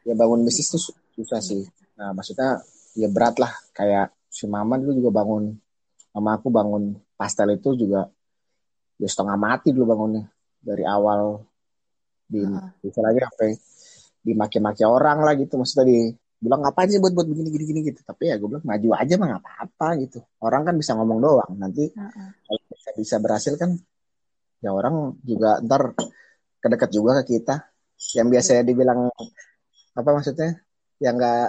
ya 0.07 0.15
bangun 0.15 0.47
bisnis 0.47 0.71
tuh 0.71 0.81
susah 1.19 1.43
sih. 1.43 1.67
Nah 1.99 2.15
maksudnya 2.15 2.63
ya 2.95 3.11
berat 3.11 3.43
lah. 3.43 3.51
Kayak 3.75 4.15
si 4.31 4.47
mama 4.47 4.79
dulu 4.79 5.03
juga 5.03 5.11
bangun 5.11 5.51
mama 6.15 6.39
aku 6.39 6.49
bangun 6.51 6.95
pastel 7.19 7.59
itu 7.59 7.75
juga 7.75 8.07
ya 9.03 9.09
setengah 9.11 9.35
mati 9.35 9.75
dulu 9.75 9.91
bangunnya. 9.91 10.31
Dari 10.63 10.87
awal 10.87 11.43
di 12.29 12.43
uh. 12.45 12.71
istilahnya 12.87 13.27
apa 13.27 13.51
dimaki-maki 14.23 14.87
orang 14.87 15.27
lah 15.27 15.35
gitu. 15.35 15.59
Maksudnya 15.59 15.87
di 15.91 15.99
bilang 16.39 16.63
ngapain 16.63 16.87
sih 16.87 17.03
buat 17.03 17.11
buat 17.11 17.27
begini 17.27 17.51
gini 17.51 17.65
gini? 17.67 17.81
Gitu. 17.91 18.01
Tapi 18.07 18.31
ya 18.31 18.39
gue 18.39 18.47
bilang 18.47 18.63
maju 18.63 18.89
aja 18.95 19.15
mah 19.19 19.27
nggak 19.35 19.43
apa-apa 19.43 19.89
gitu. 20.07 20.19
Orang 20.39 20.63
kan 20.63 20.75
bisa 20.79 20.95
ngomong 20.95 21.19
doang. 21.19 21.53
Nanti 21.59 21.91
uh 21.91 22.07
-uh. 22.07 22.31
kalau 22.47 22.61
bisa, 22.71 22.91
bisa 22.95 23.17
berhasil 23.19 23.55
kan 23.59 23.75
ya 24.59 24.75
orang 24.75 25.19
juga 25.23 25.59
ntar 25.67 25.99
kedekat 26.63 26.91
juga 26.95 27.23
ke 27.23 27.39
kita. 27.39 27.67
Yang 28.15 28.29
biasanya 28.39 28.63
dibilang 28.63 29.11
apa 29.99 30.11
maksudnya 30.15 30.63
yang 30.99 31.15
nggak 31.19 31.47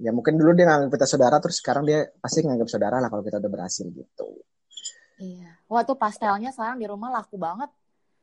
ya 0.00 0.10
mungkin 0.14 0.40
dulu 0.40 0.56
dia 0.56 0.64
nganggap 0.64 0.96
kita 0.96 1.06
saudara 1.06 1.36
terus 1.42 1.60
sekarang 1.60 1.84
dia 1.84 2.08
pasti 2.16 2.40
nganggap 2.40 2.68
saudara 2.70 2.96
lah 3.02 3.12
kalau 3.12 3.20
kita 3.20 3.42
udah 3.42 3.50
berhasil 3.50 3.86
gitu. 3.90 4.26
Iya. 5.20 5.60
Wah 5.68 5.82
tuh 5.84 5.98
pastelnya 5.98 6.50
sekarang 6.50 6.80
di 6.80 6.86
rumah 6.88 7.12
laku 7.12 7.36
banget. 7.36 7.68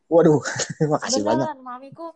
Waduh 0.10 0.42
makasih 0.92 1.22
Beneran, 1.22 1.62
banyak. 1.62 1.62
mamiku. 1.62 2.10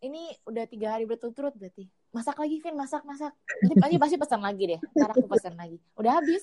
Ini 0.00 0.32
udah 0.48 0.64
tiga 0.64 0.96
hari 0.96 1.04
berturut-turut 1.04 1.52
berarti. 1.54 1.84
Masak 2.10 2.40
lagi 2.40 2.56
Vin 2.64 2.74
masak 2.74 3.04
masak. 3.04 3.36
Nanti 3.62 3.76
pasti 3.76 3.96
pasti 4.00 4.16
pesan 4.16 4.40
lagi 4.40 4.64
deh. 4.64 4.80
Ntar 4.96 5.12
aku 5.12 5.28
pesan 5.28 5.54
lagi. 5.60 5.76
Udah 6.00 6.12
habis? 6.18 6.42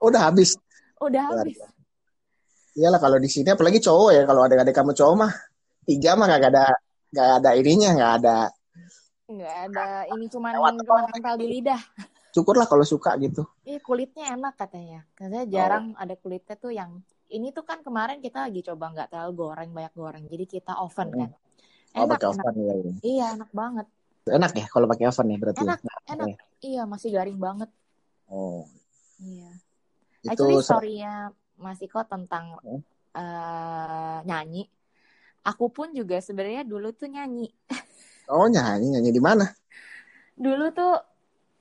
Udah. 0.00 0.22
Habis. 0.32 0.50
Udah 0.98 1.22
habis? 1.30 1.58
iyalah 2.78 3.02
kalau 3.02 3.18
di 3.18 3.26
sini 3.26 3.50
apalagi 3.50 3.78
cowok 3.82 4.10
ya. 4.16 4.22
Kalau 4.24 4.42
ada 4.46 4.54
adik 4.64 4.74
kamu 4.74 4.96
cowok 4.96 5.14
mah 5.20 5.32
tiga 5.84 6.16
mah 6.16 6.26
gak 6.28 6.50
ada 6.52 6.64
gak 7.08 7.28
ada 7.40 7.50
ininya 7.56 7.90
gak 7.96 8.12
ada 8.22 8.36
nggak 9.28 9.54
ada 9.68 9.86
ini 10.08 10.24
cuman 10.26 10.52
cuman 10.56 11.02
nempel 11.12 11.36
di 11.36 11.46
lidah 11.52 11.80
syukurlah 12.32 12.64
kalau 12.64 12.80
suka 12.82 13.12
gitu 13.20 13.44
Iya 13.62 13.80
kulitnya 13.80 14.32
enak 14.32 14.56
katanya. 14.56 15.04
Katanya 15.12 15.44
jarang 15.44 15.92
ada 15.94 16.16
kulitnya 16.16 16.56
tuh 16.56 16.72
yang 16.72 17.00
ini 17.28 17.52
tuh 17.52 17.60
kan 17.60 17.84
kemarin 17.84 18.20
kita 18.20 18.48
lagi 18.48 18.64
coba 18.64 18.88
nggak 18.88 19.08
terlalu 19.12 19.32
goreng 19.36 19.70
banyak 19.70 19.92
goreng. 19.92 20.24
Jadi 20.24 20.44
kita 20.48 20.72
oven 20.76 21.08
kan. 21.10 21.30
oh 21.92 22.04
Enak, 22.04 22.16
pakai 22.16 22.26
enak. 22.26 22.40
oven 22.40 22.54
ya 22.56 22.74
ini. 22.74 22.92
Iya 23.02 23.26
enak 23.36 23.50
banget. 23.52 23.86
enak 24.28 24.52
ya 24.54 24.66
kalau 24.68 24.86
pakai 24.86 25.04
oven 25.06 25.26
ya 25.28 25.36
berarti 25.36 25.60
Enak, 25.60 25.80
ya? 25.80 25.94
enak. 26.08 26.26
ya? 26.28 26.36
Iya 26.60 26.82
masih 26.84 27.08
garing 27.10 27.38
banget. 27.38 27.70
oh 28.26 28.64
Iya. 29.18 29.50
itu 30.20 30.30
Actually 30.32 30.56
story-nya 30.62 31.12
Mas 31.54 31.80
Iko 31.80 32.00
tentang 32.04 32.56
Hmm. 32.60 32.80
eh, 33.12 34.18
nyanyi. 34.24 34.68
Aku 35.44 35.68
pun 35.68 35.92
juga 35.92 36.16
sebenarnya 36.18 36.62
dulu 36.62 36.92
tuh 36.92 37.08
nyanyi. 37.08 37.48
oh 38.28 38.46
nyanyi 38.46 38.92
nyanyi 38.92 39.10
di 39.10 39.22
mana 39.22 39.46
Dulu 40.38 40.70
tuh 40.70 40.94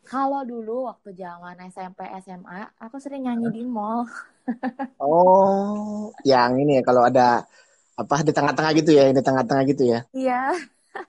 kalau 0.06 0.46
dulu 0.46 0.86
waktu 0.88 1.12
zaman 1.18 1.58
SMP 1.68 2.06
SMA 2.22 2.70
aku 2.78 3.02
sering 3.02 3.26
nyanyi 3.26 3.50
di 3.52 3.64
mall. 3.66 4.06
oh 5.04 6.14
yang 6.24 6.56
ini 6.56 6.80
ya 6.80 6.84
kalau 6.86 7.04
ada 7.04 7.44
apa 7.98 8.16
di 8.22 8.32
tengah-tengah 8.32 8.72
gitu 8.78 8.92
ya 8.94 9.10
di 9.10 9.20
tengah-tengah 9.20 9.64
gitu 9.68 9.84
ya 9.84 10.00
Iya. 10.14 10.54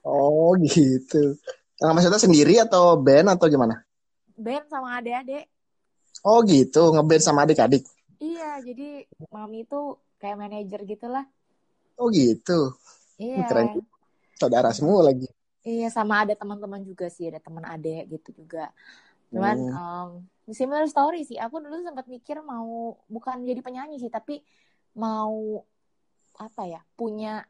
oh 0.03 0.57
gitu 0.59 1.37
Nah, 1.79 1.95
maksudnya 1.95 2.19
sendiri 2.19 2.59
atau 2.59 2.99
band 2.99 3.39
atau 3.39 3.47
gimana 3.47 3.87
Band 4.35 4.67
sama 4.67 4.99
adik-adik. 4.99 5.47
oh 6.25 6.43
gitu 6.43 6.91
ngeband 6.91 7.23
sama 7.23 7.47
adik-adik 7.47 7.87
Iya, 8.19 8.59
jadi 8.67 9.07
mami 9.31 9.63
tuh 9.63 9.95
kayak 10.19 10.43
manajer 10.43 10.83
gitulah. 10.83 11.23
oh 11.95 12.11
gitu 12.11 12.75
Iya. 13.21 13.47
Keren. 13.47 13.79
saudara 14.35 14.75
semua 14.75 15.07
lagi 15.07 15.31
Iya, 15.69 15.87
sama 15.97 16.15
ada 16.25 16.35
teman-teman 16.41 16.81
juga 16.91 17.07
sih, 17.13 17.25
ada 17.31 17.41
teman 17.47 17.65
adek 17.75 18.03
gitu 18.15 18.29
juga. 18.41 18.73
Cuman 19.33 19.57
Hmm. 19.61 19.77
um, 19.81 20.09
similar 20.59 20.85
story 20.89 21.21
sih. 21.29 21.37
Aku 21.45 21.61
dulu 21.65 21.77
sempat 21.85 22.07
mikir 22.15 22.37
mau 22.53 22.97
bukan 23.15 23.37
jadi 23.49 23.61
penyanyi 23.67 23.97
sih, 24.03 24.09
tapi 24.09 24.35
mau 24.97 25.61
apa 26.47 26.63
ya? 26.73 26.81
Punya 26.99 27.45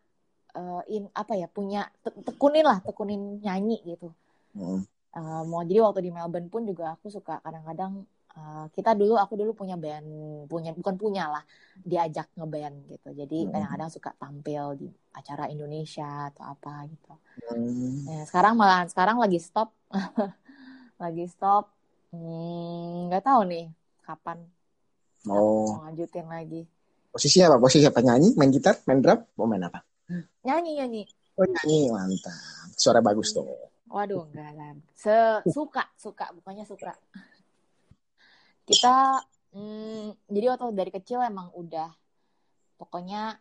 eh, 0.59 0.83
in 0.95 1.05
apa 1.15 1.35
ya? 1.39 1.47
Punya 1.57 1.81
te- 2.03 2.19
tekunin 2.27 2.65
lah, 2.71 2.79
tekunin 2.83 3.39
nyanyi 3.45 3.79
gitu. 3.87 4.09
Hmm. 4.57 4.83
Eh, 5.19 5.43
mau 5.51 5.63
jadi 5.69 5.81
waktu 5.87 6.01
di 6.07 6.13
Melbourne 6.17 6.51
pun 6.53 6.63
juga 6.71 6.85
aku 6.95 7.07
suka 7.17 7.41
kadang-kadang 7.45 7.93
eh, 8.37 8.65
kita 8.77 8.91
dulu 9.01 9.15
aku 9.23 9.35
dulu 9.41 9.53
punya 9.61 9.77
band, 9.85 10.09
punya 10.51 10.71
bukan 10.79 10.97
punya 11.03 11.23
lah, 11.35 11.43
diajak 11.91 12.27
ngeband 12.39 12.77
gitu. 12.93 13.09
Jadi 13.21 13.35
Hmm. 13.37 13.51
kadang-kadang 13.53 13.91
suka 13.97 14.11
tampil 14.21 14.63
di 14.81 14.87
acara 15.19 15.45
Indonesia 15.55 16.31
atau 16.31 16.45
apa 16.55 16.71
gitu. 16.93 17.13
Hmm. 17.49 18.09
Ya, 18.09 18.25
sekarang 18.29 18.55
malah 18.61 18.81
sekarang 18.93 19.17
lagi 19.23 19.39
stop, 19.49 19.69
lagi 21.03 21.25
stop. 21.35 21.65
Hmm, 22.13 23.09
nggak 23.13 23.23
tahu 23.29 23.41
nih 23.53 23.65
kapan 24.07 24.39
mau 25.29 25.45
mau 25.69 25.83
lanjutin 25.87 26.27
lagi. 26.35 26.61
posisinya 27.13 27.47
apa 27.53 27.59
posisi 27.65 27.85
apa 27.91 28.01
nyanyi 28.07 28.29
main 28.39 28.51
gitar 28.55 28.75
main 28.89 29.01
drum 29.05 29.21
mau 29.37 29.47
main 29.51 29.65
apa 29.69 29.79
Nyanyi 30.45 30.71
nyanyi. 30.79 31.03
oh 31.41 31.47
nyanyi 31.53 31.79
mantap 31.95 32.37
suara 32.83 33.01
bagus 33.07 33.29
tuh 33.37 33.45
Waduh 33.89 34.23
enggak 34.29 34.51
lah. 34.59 34.73
Suka 35.55 35.83
suka 35.97 36.25
bukannya 36.37 36.65
suka. 36.69 36.93
Kita 38.69 39.17
hmm, 39.57 40.29
jadi 40.29 40.47
waktu 40.53 40.77
dari 40.77 40.93
kecil 40.93 41.25
emang 41.25 41.49
udah 41.57 41.89
pokoknya 42.77 43.41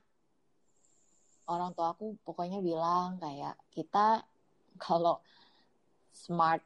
orang 1.52 1.76
tua 1.76 1.92
aku 1.92 2.16
pokoknya 2.24 2.64
bilang 2.64 3.20
kayak 3.20 3.60
kita 3.76 4.24
kalau 4.86 5.20
smart 6.16 6.64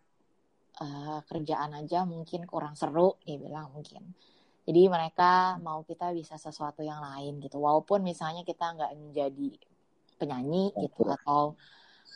eh, 0.77 1.19
kerjaan 1.25 1.73
aja 1.73 2.05
mungkin 2.05 2.45
kurang 2.45 2.77
seru 2.77 3.17
dia 3.25 3.41
bilang 3.41 3.73
mungkin. 3.73 4.13
Jadi 4.61 4.87
mereka 4.93 5.57
mau 5.57 5.81
kita 5.81 6.13
bisa 6.13 6.37
sesuatu 6.37 6.85
yang 6.85 7.01
lain 7.01 7.41
gitu. 7.41 7.57
Walaupun 7.57 8.05
misalnya 8.05 8.45
kita 8.45 8.77
nggak 8.77 8.93
menjadi 8.93 9.57
penyanyi 10.21 10.69
gitu 10.77 11.01
atau 11.09 11.57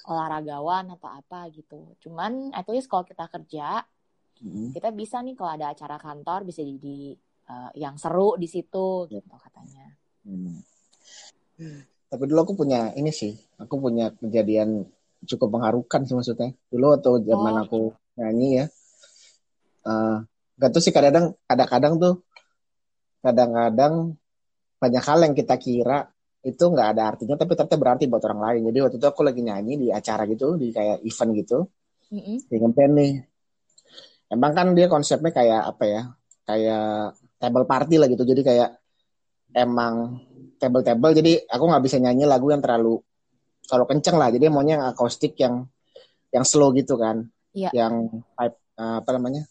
olahragawan 0.06 0.94
atau 0.94 1.10
apa 1.10 1.50
gitu. 1.50 1.98
Cuman 2.06 2.54
at 2.54 2.70
least 2.70 2.86
kalau 2.86 3.02
kita 3.02 3.26
kerja 3.26 3.82
Hmm. 4.44 4.76
kita 4.76 4.92
bisa 4.92 5.24
nih 5.24 5.36
kalau 5.38 5.52
ada 5.56 5.72
acara 5.72 5.96
kantor 5.96 6.44
bisa 6.44 6.62
jadi 6.62 7.16
eh, 7.46 7.72
yang 7.80 7.96
seru 7.96 8.36
di 8.36 8.48
situ 8.52 9.08
gitu 9.08 9.36
katanya 9.40 9.96
Hmm. 10.26 11.86
Tapi 12.10 12.24
dulu 12.26 12.40
aku 12.44 12.54
punya 12.66 12.90
ini 12.98 13.14
sih, 13.14 13.32
aku 13.62 13.78
punya 13.78 14.10
kejadian 14.18 14.84
cukup 15.26 15.54
mengharukan 15.58 16.02
sih 16.04 16.18
maksudnya. 16.18 16.50
Dulu 16.74 16.98
waktu 16.98 17.30
zaman 17.30 17.54
Oh. 17.56 17.62
aku 17.64 17.82
nyanyi 18.18 18.50
ya, 18.60 18.66
eh 19.86 20.18
gak 20.58 20.70
tuh 20.74 20.82
sih 20.82 20.90
kadang 20.90 21.38
kadang-kadang 21.46 21.94
tuh, 22.02 22.14
kadang-kadang 23.22 24.18
banyak 24.82 25.04
hal 25.06 25.20
yang 25.26 25.34
kita 25.38 25.56
kira 25.62 26.10
itu 26.46 26.62
nggak 26.62 26.88
ada 26.94 27.04
artinya, 27.14 27.36
tapi 27.42 27.58
ternyata 27.58 27.78
berarti 27.78 28.04
buat 28.06 28.22
orang 28.30 28.42
lain. 28.46 28.62
Jadi 28.70 28.78
waktu 28.86 28.98
itu 29.02 29.08
aku 29.10 29.22
lagi 29.26 29.42
nyanyi 29.42 29.74
di 29.82 29.88
acara 29.90 30.30
gitu, 30.30 30.58
di 30.62 30.70
kayak 30.70 31.02
event 31.02 31.32
gitu, 31.42 31.58
Mm-mm. 32.14 32.38
di 32.50 32.56
ngeband 32.62 32.94
nih. 32.94 33.12
Emang 34.26 34.52
kan 34.58 34.68
dia 34.74 34.90
konsepnya 34.90 35.32
kayak 35.32 35.62
apa 35.76 35.84
ya, 35.86 36.02
kayak 36.46 37.14
table 37.38 37.66
party 37.70 37.96
lah 38.02 38.08
gitu. 38.10 38.26
Jadi 38.26 38.42
kayak 38.42 38.70
emang 39.56 40.20
table-table 40.60 41.12
jadi 41.16 41.34
aku 41.48 41.64
nggak 41.64 41.84
bisa 41.84 41.98
nyanyi 42.00 42.28
lagu 42.28 42.52
yang 42.52 42.60
terlalu 42.60 43.00
terlalu 43.66 43.86
kenceng 43.96 44.20
lah 44.20 44.30
jadi 44.30 44.52
maunya 44.52 44.78
yang 44.78 44.86
akustik 44.92 45.36
yang 45.40 45.64
yang 46.32 46.44
slow 46.44 46.76
gitu 46.76 47.00
kan 47.00 47.28
Iya. 47.56 47.72
yang 47.72 48.12
eh, 48.36 48.52
apa 48.76 49.10
namanya 49.16 49.48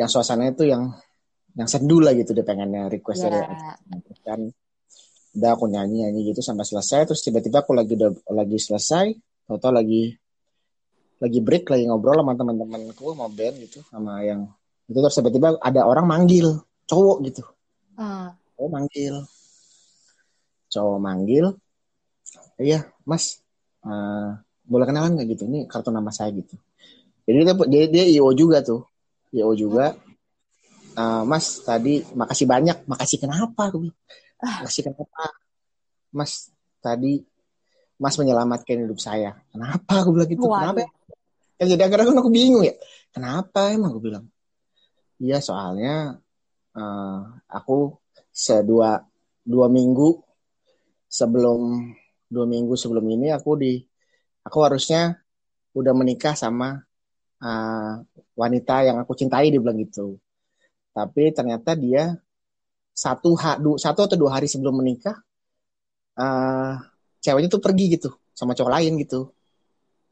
yang 0.00 0.08
suasananya 0.08 0.56
itu 0.56 0.64
yang 0.64 0.88
yang 1.52 1.68
sendu 1.68 2.00
lah 2.00 2.16
gitu 2.16 2.32
dia 2.32 2.40
pengennya 2.40 2.88
request 2.88 3.28
dari 3.28 3.36
Ya. 3.36 3.76
kan 4.24 4.40
udah 5.36 5.50
aku 5.52 5.68
nyanyi 5.68 6.08
nyanyi 6.08 6.32
gitu 6.32 6.40
sampai 6.40 6.64
selesai 6.64 7.12
terus 7.12 7.20
tiba-tiba 7.20 7.60
aku 7.60 7.76
lagi 7.76 8.00
udah 8.00 8.32
lagi 8.32 8.56
selesai 8.56 9.12
atau 9.52 9.70
lagi 9.72 10.16
lagi 11.22 11.38
break 11.38 11.70
lagi 11.70 11.86
ngobrol 11.86 12.18
sama 12.18 12.34
teman-temanku 12.34 13.14
mau 13.14 13.30
band 13.30 13.56
gitu 13.62 13.78
sama 13.86 14.26
yang 14.26 14.50
itu. 14.90 14.98
Terus 14.98 15.16
tiba-tiba 15.22 15.48
ada 15.62 15.86
orang 15.86 16.06
manggil 16.10 16.58
cowok 16.90 17.18
gitu. 17.30 17.42
Ah, 17.94 18.34
cowok 18.58 18.70
manggil. 18.74 19.14
Cowok 20.72 20.98
manggil 20.98 21.46
iya 22.58 22.90
mas 23.06 23.38
eh, 23.86 24.30
boleh 24.66 24.86
kenalan 24.88 25.14
nggak 25.14 25.28
gitu? 25.38 25.42
Ini 25.46 25.70
kartu 25.70 25.94
nama 25.94 26.10
saya 26.10 26.34
gitu. 26.34 26.58
Jadi 27.22 27.38
dia 27.46 27.54
dia, 27.70 27.82
dia 27.86 28.04
io 28.18 28.26
juga 28.34 28.58
tuh. 28.66 28.82
Io 29.30 29.54
juga 29.54 29.94
Eh, 30.92 31.22
mas 31.24 31.64
tadi 31.64 32.04
makasih 32.12 32.44
banyak 32.44 32.84
makasih 32.84 33.16
kenapa? 33.16 33.72
aku 33.72 33.88
bilang. 33.88 33.98
makasih 34.60 34.82
kenapa? 34.92 35.24
Mas 36.12 36.52
tadi 36.84 37.24
mas 38.02 38.18
menyelamatkan 38.18 38.82
hidup 38.82 38.98
saya. 38.98 39.38
Kenapa? 39.54 40.02
Aku 40.02 40.10
bilang 40.10 40.26
gitu. 40.26 40.50
Kenapa 40.50 40.82
ya? 40.82 40.90
Jadi 41.62 41.82
akhirnya 41.86 42.06
kan 42.10 42.18
aku 42.18 42.32
bingung 42.34 42.66
ya. 42.66 42.74
Kenapa 43.14 43.70
emang? 43.70 43.94
Aku 43.94 44.02
bilang. 44.02 44.26
Iya 45.22 45.38
soalnya 45.38 46.18
eh, 46.74 47.20
aku 47.46 47.94
sedua 48.34 48.98
dua 49.46 49.66
minggu 49.70 50.18
sebelum 51.06 51.60
dua 52.26 52.46
minggu 52.48 52.74
sebelum 52.74 53.06
ini 53.06 53.30
aku 53.30 53.50
di 53.62 53.78
aku 54.42 54.58
harusnya 54.66 55.14
udah 55.78 55.94
menikah 55.94 56.34
sama 56.34 56.82
eh, 57.38 57.92
wanita 58.34 58.76
yang 58.82 58.98
aku 58.98 59.14
cintai 59.14 59.54
dia 59.54 59.62
bilang 59.62 59.78
gitu. 59.78 60.18
Tapi 60.90 61.30
ternyata 61.30 61.78
dia 61.78 62.18
satu 62.92 63.32
ha, 63.38 63.56
du- 63.56 63.78
satu 63.80 64.04
atau 64.10 64.16
dua 64.18 64.36
hari 64.36 64.50
sebelum 64.50 64.82
menikah 64.82 65.16
eh 66.18 66.91
ceweknya 67.22 67.48
tuh 67.48 67.62
pergi 67.62 67.96
gitu 67.96 68.10
sama 68.34 68.52
cowok 68.52 68.72
lain 68.74 68.92
gitu. 68.98 69.30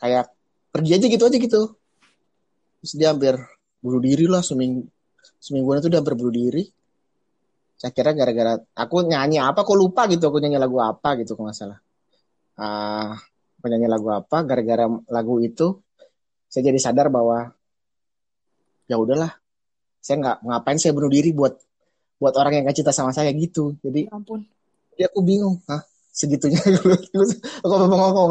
Kayak 0.01 0.31
pergi 0.71 0.91
aja 0.97 1.07
gitu 1.11 1.25
aja 1.27 1.37
gitu. 1.37 1.63
Terus 2.81 2.93
dia 2.97 3.13
hampir 3.13 3.37
bunuh 3.83 4.01
diri 4.01 4.25
lah 4.31 4.41
seminggu 4.41 4.87
semingguan 5.43 5.83
itu 5.83 5.91
dia 5.93 5.99
hampir 6.01 6.17
bunuh 6.17 6.33
diri. 6.33 6.65
Saya 7.77 7.91
kira 7.93 8.13
gara-gara 8.13 8.61
aku 8.77 9.05
nyanyi 9.05 9.41
apa 9.41 9.67
kok 9.67 9.77
lupa 9.77 10.07
gitu 10.09 10.31
aku 10.31 10.39
nyanyi 10.41 10.61
lagu 10.61 10.79
apa 10.81 11.19
gitu 11.21 11.35
kalau 11.37 11.51
nggak 11.51 11.59
salah. 11.59 11.79
Ah 12.61 13.17
penyanyi 13.61 13.89
lagu 13.89 14.09
apa 14.09 14.41
gara-gara 14.47 14.89
lagu 15.13 15.37
itu 15.45 15.77
saya 16.49 16.73
jadi 16.73 16.81
sadar 16.81 17.13
bahwa 17.13 17.53
ya 18.89 18.97
udahlah 18.97 19.31
saya 20.01 20.17
nggak 20.19 20.37
ngapain 20.49 20.79
saya 20.81 20.97
bunuh 20.97 21.13
diri 21.13 21.31
buat 21.37 21.55
buat 22.21 22.35
orang 22.37 22.61
yang 22.61 22.65
gak 22.69 22.77
cinta 22.77 22.93
sama 22.93 23.17
saya 23.17 23.33
gitu. 23.33 23.77
Jadi 23.81 24.09
Ya 24.09 24.13
ampun. 24.13 24.45
jadi 24.93 25.09
aku 25.09 25.21
bingung 25.25 25.57
Hah? 25.65 25.81
Segitunya. 26.11 26.59
Aku 27.65 27.75
ngomong 27.75 28.01
ngomong 28.15 28.31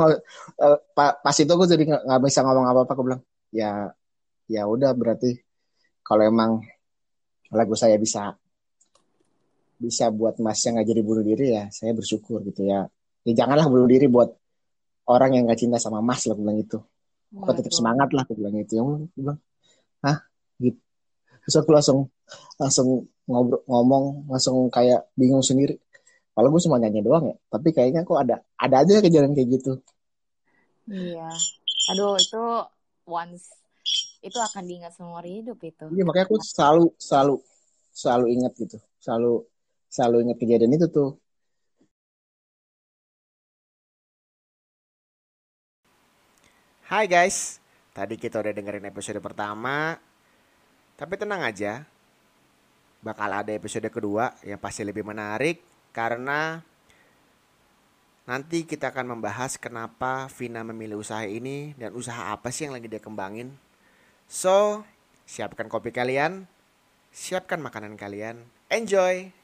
uh, 0.60 0.78
pas 0.94 1.36
itu 1.36 1.50
aku 1.50 1.64
jadi 1.66 1.84
nggak 1.88 2.22
bisa 2.22 2.44
ngomong 2.44 2.68
apa 2.68 2.80
apa 2.84 2.92
aku 2.94 3.04
bilang 3.08 3.22
ya 3.50 3.90
ya 4.52 4.68
udah 4.68 4.92
berarti 4.94 5.40
kalau 6.04 6.28
emang 6.28 6.52
lagu 7.50 7.74
saya 7.74 7.96
bisa 7.96 8.36
bisa 9.80 10.12
buat 10.12 10.38
mas 10.44 10.60
yang 10.68 10.76
nggak 10.76 10.88
jadi 10.92 11.02
bunuh 11.02 11.24
diri 11.24 11.56
ya 11.56 11.72
saya 11.72 11.96
bersyukur 11.96 12.44
gitu 12.46 12.68
ya. 12.68 12.86
Ya 13.24 13.34
janganlah 13.36 13.68
bunuh 13.72 13.88
diri 13.88 14.12
buat 14.12 14.32
orang 15.08 15.40
yang 15.40 15.44
nggak 15.48 15.60
cinta 15.60 15.78
sama 15.80 16.04
mas 16.04 16.28
lah 16.28 16.36
aku 16.36 16.42
bilang 16.44 16.60
itu 16.60 16.80
aku 17.30 17.52
tetap 17.56 17.74
semangat 17.74 18.10
lah 18.12 18.28
aku 18.28 18.36
bilang 18.36 18.56
itu 18.60 18.74
yang 18.76 19.08
bilang 19.16 19.40
hah? 20.04 20.20
Gitu 20.60 20.80
terus 21.50 21.56
aku 21.66 21.72
langsung 21.74 22.00
langsung 22.62 23.10
ngobrol 23.26 23.66
ngomong 23.66 24.30
langsung 24.30 24.70
kayak 24.70 25.10
bingung 25.18 25.42
sendiri 25.42 25.82
kalau 26.40 26.56
gue 26.56 26.62
cuma 26.64 26.80
nyanyi 26.80 27.04
doang 27.04 27.28
ya 27.28 27.36
tapi 27.52 27.76
kayaknya 27.76 28.08
kok 28.08 28.16
ada 28.16 28.40
ada 28.56 28.76
aja 28.80 29.04
kejadian 29.04 29.36
kayak 29.36 29.60
gitu 29.60 29.84
Iya. 30.90 31.30
Aduh, 31.94 32.18
itu 32.18 32.42
once 33.06 33.54
itu 34.26 34.36
akan 34.42 34.64
diingat 34.66 34.98
seumur 34.98 35.22
hidup 35.22 35.62
itu. 35.62 35.86
Iya 35.94 36.04
makanya 36.04 36.26
aku 36.26 36.42
selalu 36.42 36.86
selalu 36.98 37.36
selalu 37.94 38.26
ingat 38.34 38.52
gitu, 38.58 38.78
selalu 38.98 39.46
selalu 39.86 40.18
ingat 40.26 40.38
kejadian 40.42 40.74
itu 40.76 40.90
tuh. 40.90 41.10
Hai 46.90 47.06
guys, 47.06 47.62
tadi 47.94 48.18
kita 48.18 48.42
udah 48.42 48.50
dengerin 48.50 48.90
episode 48.90 49.22
pertama, 49.22 49.94
tapi 50.98 51.14
tenang 51.22 51.46
aja, 51.46 51.86
bakal 53.06 53.30
ada 53.30 53.54
episode 53.54 53.86
kedua 53.94 54.34
yang 54.42 54.58
pasti 54.58 54.82
lebih 54.82 55.06
menarik 55.06 55.69
karena 55.96 56.62
nanti 58.30 58.68
kita 58.68 58.94
akan 58.94 59.18
membahas 59.18 59.58
kenapa 59.58 60.30
Vina 60.38 60.62
memilih 60.62 61.02
usaha 61.02 61.26
ini 61.26 61.74
dan 61.82 61.98
usaha 61.98 62.30
apa 62.30 62.54
sih 62.54 62.70
yang 62.70 62.78
lagi 62.78 62.86
dia 62.86 63.02
kembangin. 63.02 63.58
So, 64.30 64.86
siapkan 65.26 65.66
kopi 65.66 65.90
kalian, 65.90 66.46
siapkan 67.10 67.58
makanan 67.58 67.98
kalian, 67.98 68.46
enjoy! 68.70 69.39